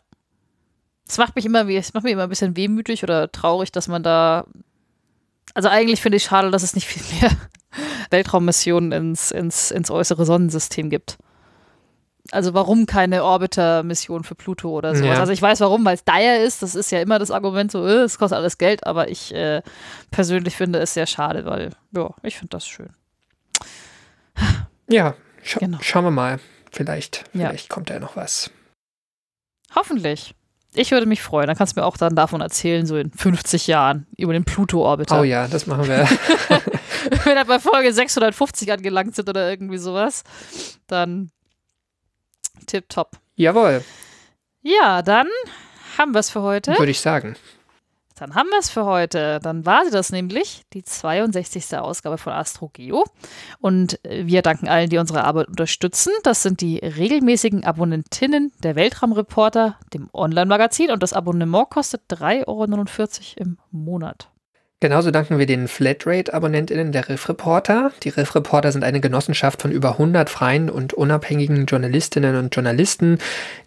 [1.08, 4.02] Es macht mich immer, es macht mich immer ein bisschen wehmütig oder traurig, dass man
[4.02, 4.46] da.
[5.54, 7.36] Also eigentlich finde ich schade, dass es nicht viel mehr
[8.10, 11.18] Weltraummissionen ins, ins, ins äußere Sonnensystem gibt.
[12.30, 15.16] Also warum keine Orbiter-Mission für Pluto oder sowas?
[15.16, 15.20] Ja.
[15.20, 16.62] Also ich weiß warum, weil es dire ist.
[16.62, 18.86] Das ist ja immer das Argument so, äh, es kostet alles Geld.
[18.86, 19.62] Aber ich äh,
[20.12, 22.90] persönlich finde es sehr schade, weil ja, ich finde das schön.
[24.88, 25.78] Ja, scha Genau.
[25.82, 26.40] schauen wir mal.
[26.72, 27.48] Vielleicht, Ja.
[27.48, 28.50] vielleicht kommt da ja noch was.
[29.74, 30.34] Hoffentlich.
[30.74, 31.46] Ich würde mich freuen.
[31.46, 35.20] Dann kannst du mir auch dann davon erzählen, so in 50 Jahren, über den Pluto-Orbiter.
[35.20, 36.06] Oh ja, das machen wir.
[37.24, 40.24] Wenn wir bei Folge 650 angelangt sind oder irgendwie sowas,
[40.86, 41.30] dann
[42.66, 43.16] tipptopp.
[43.36, 43.82] Jawohl,
[44.62, 45.26] Ja, dann
[45.96, 46.78] haben wir es für heute.
[46.78, 47.36] würde ich sagen.
[48.18, 49.40] Dann haben wir es für heute.
[49.42, 51.76] Dann war sie das nämlich, die 62.
[51.78, 53.04] Ausgabe von AstroGeo.
[53.60, 56.12] Und äh, wir danken allen, die unsere Arbeit unterstützen.
[56.24, 60.90] Das sind die regelmäßigen Abonnentinnen der Weltraumreporter, dem Online-Magazin.
[60.90, 62.64] Und das Abonnement kostet 3,49 Euro
[63.36, 64.28] im Monat.
[64.80, 67.90] Genauso danken wir den Flatrate-AbonnentInnen der Riff Reporter.
[68.04, 73.18] Die Riff Reporter sind eine Genossenschaft von über 100 freien und unabhängigen Journalistinnen und Journalisten,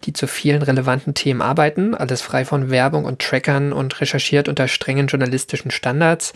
[0.04, 1.94] die zu vielen relevanten Themen arbeiten.
[1.94, 6.32] Alles frei von Werbung und Trackern und recherchiert unter strengen journalistischen Standards.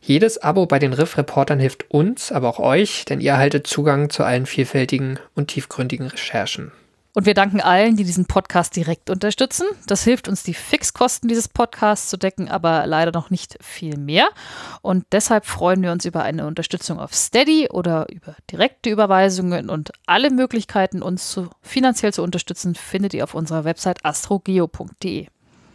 [0.00, 4.10] Jedes Abo bei den Riff Reportern hilft uns, aber auch euch, denn ihr erhaltet Zugang
[4.10, 6.70] zu allen vielfältigen und tiefgründigen Recherchen.
[7.12, 9.66] Und wir danken allen, die diesen Podcast direkt unterstützen.
[9.86, 14.28] Das hilft uns, die Fixkosten dieses Podcasts zu decken, aber leider noch nicht viel mehr.
[14.80, 19.70] Und deshalb freuen wir uns über eine Unterstützung auf Steady oder über direkte Überweisungen.
[19.70, 25.26] Und alle Möglichkeiten, uns zu, finanziell zu unterstützen, findet ihr auf unserer Website astrogeo.de.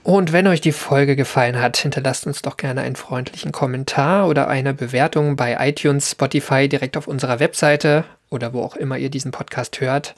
[0.03, 4.47] Und wenn euch die Folge gefallen hat, hinterlasst uns doch gerne einen freundlichen Kommentar oder
[4.47, 9.31] eine Bewertung bei iTunes, Spotify direkt auf unserer Webseite oder wo auch immer ihr diesen
[9.31, 10.13] Podcast hört.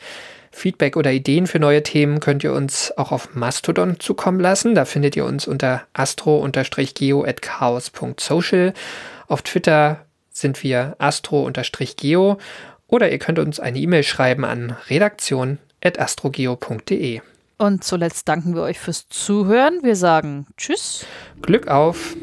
[0.51, 4.73] Feedback oder Ideen für neue Themen könnt ihr uns auch auf Mastodon zukommen lassen.
[4.75, 8.73] Da findet ihr uns unter astro-geo.chaos.social.
[9.27, 12.37] Auf Twitter sind wir astro-geo
[12.87, 17.21] oder ihr könnt uns eine E-Mail schreiben an redaktion.astrogeo.de.
[17.59, 19.79] Und zuletzt danken wir euch fürs Zuhören.
[19.81, 21.07] Wir sagen Tschüss
[21.41, 22.15] Glück auf!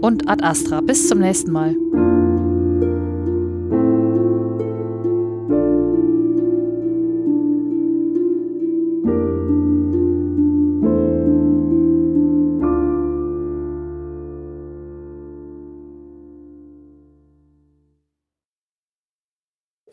[0.00, 0.80] und Ad Astra.
[0.80, 1.74] Bis zum nächsten Mal.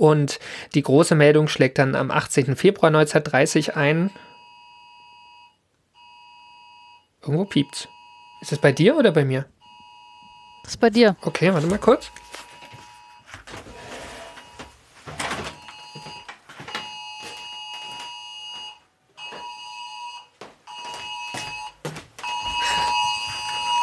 [0.05, 0.39] Und
[0.75, 2.55] die große Meldung schlägt dann am 18.
[2.55, 4.11] Februar 1930 ein.
[7.23, 7.87] Irgendwo piept's.
[8.39, 9.45] Ist es bei dir oder bei mir?
[10.61, 11.15] Das ist bei dir.
[11.21, 12.11] Okay, warte mal kurz.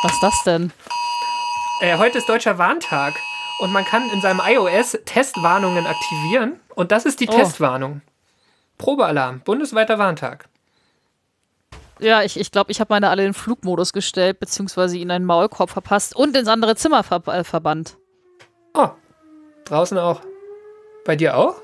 [0.05, 0.73] Was ist das denn?
[1.81, 3.15] Äh, heute ist Deutscher Warntag
[3.63, 7.33] und man kann in seinem iOS Testwarnungen aktivieren und das ist die Oh.
[7.33, 8.03] Testwarnung.
[8.77, 10.49] Probealarm, bundesweiter Warntag.
[12.01, 15.25] Ja, ich glaube, ich, glaub, ich habe meine alle in Flugmodus gestellt, beziehungsweise ihnen einen
[15.25, 17.97] Maulkorb verpasst und ins andere Zimmer ver äh, verbannt.
[18.75, 18.89] Oh,
[19.65, 20.21] draußen auch.
[21.05, 21.55] Bei dir auch?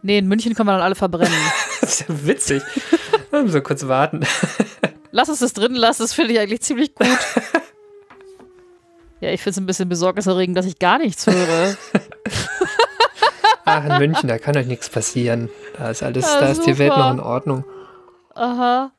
[0.00, 1.32] Nee, in München können wir dann alle verbrennen.
[1.82, 2.62] Das ist ja witzig.
[3.30, 4.24] Wir müssen so kurz warten.
[5.12, 7.08] lass uns das drin lassen, das finde ich eigentlich ziemlich gut.
[9.20, 11.76] ja, ich finde es ein bisschen besorgniserregend, dass ich gar nichts höre.
[13.64, 15.48] Ach, in München, da kann euch nichts passieren.
[15.78, 17.64] Da ist alles, Ja, da ist die Welt noch in Ordnung.
[18.34, 18.90] Aha.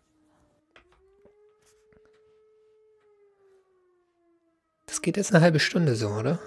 [4.85, 6.39] Das geht jetzt eine halbe Stunde so, oder?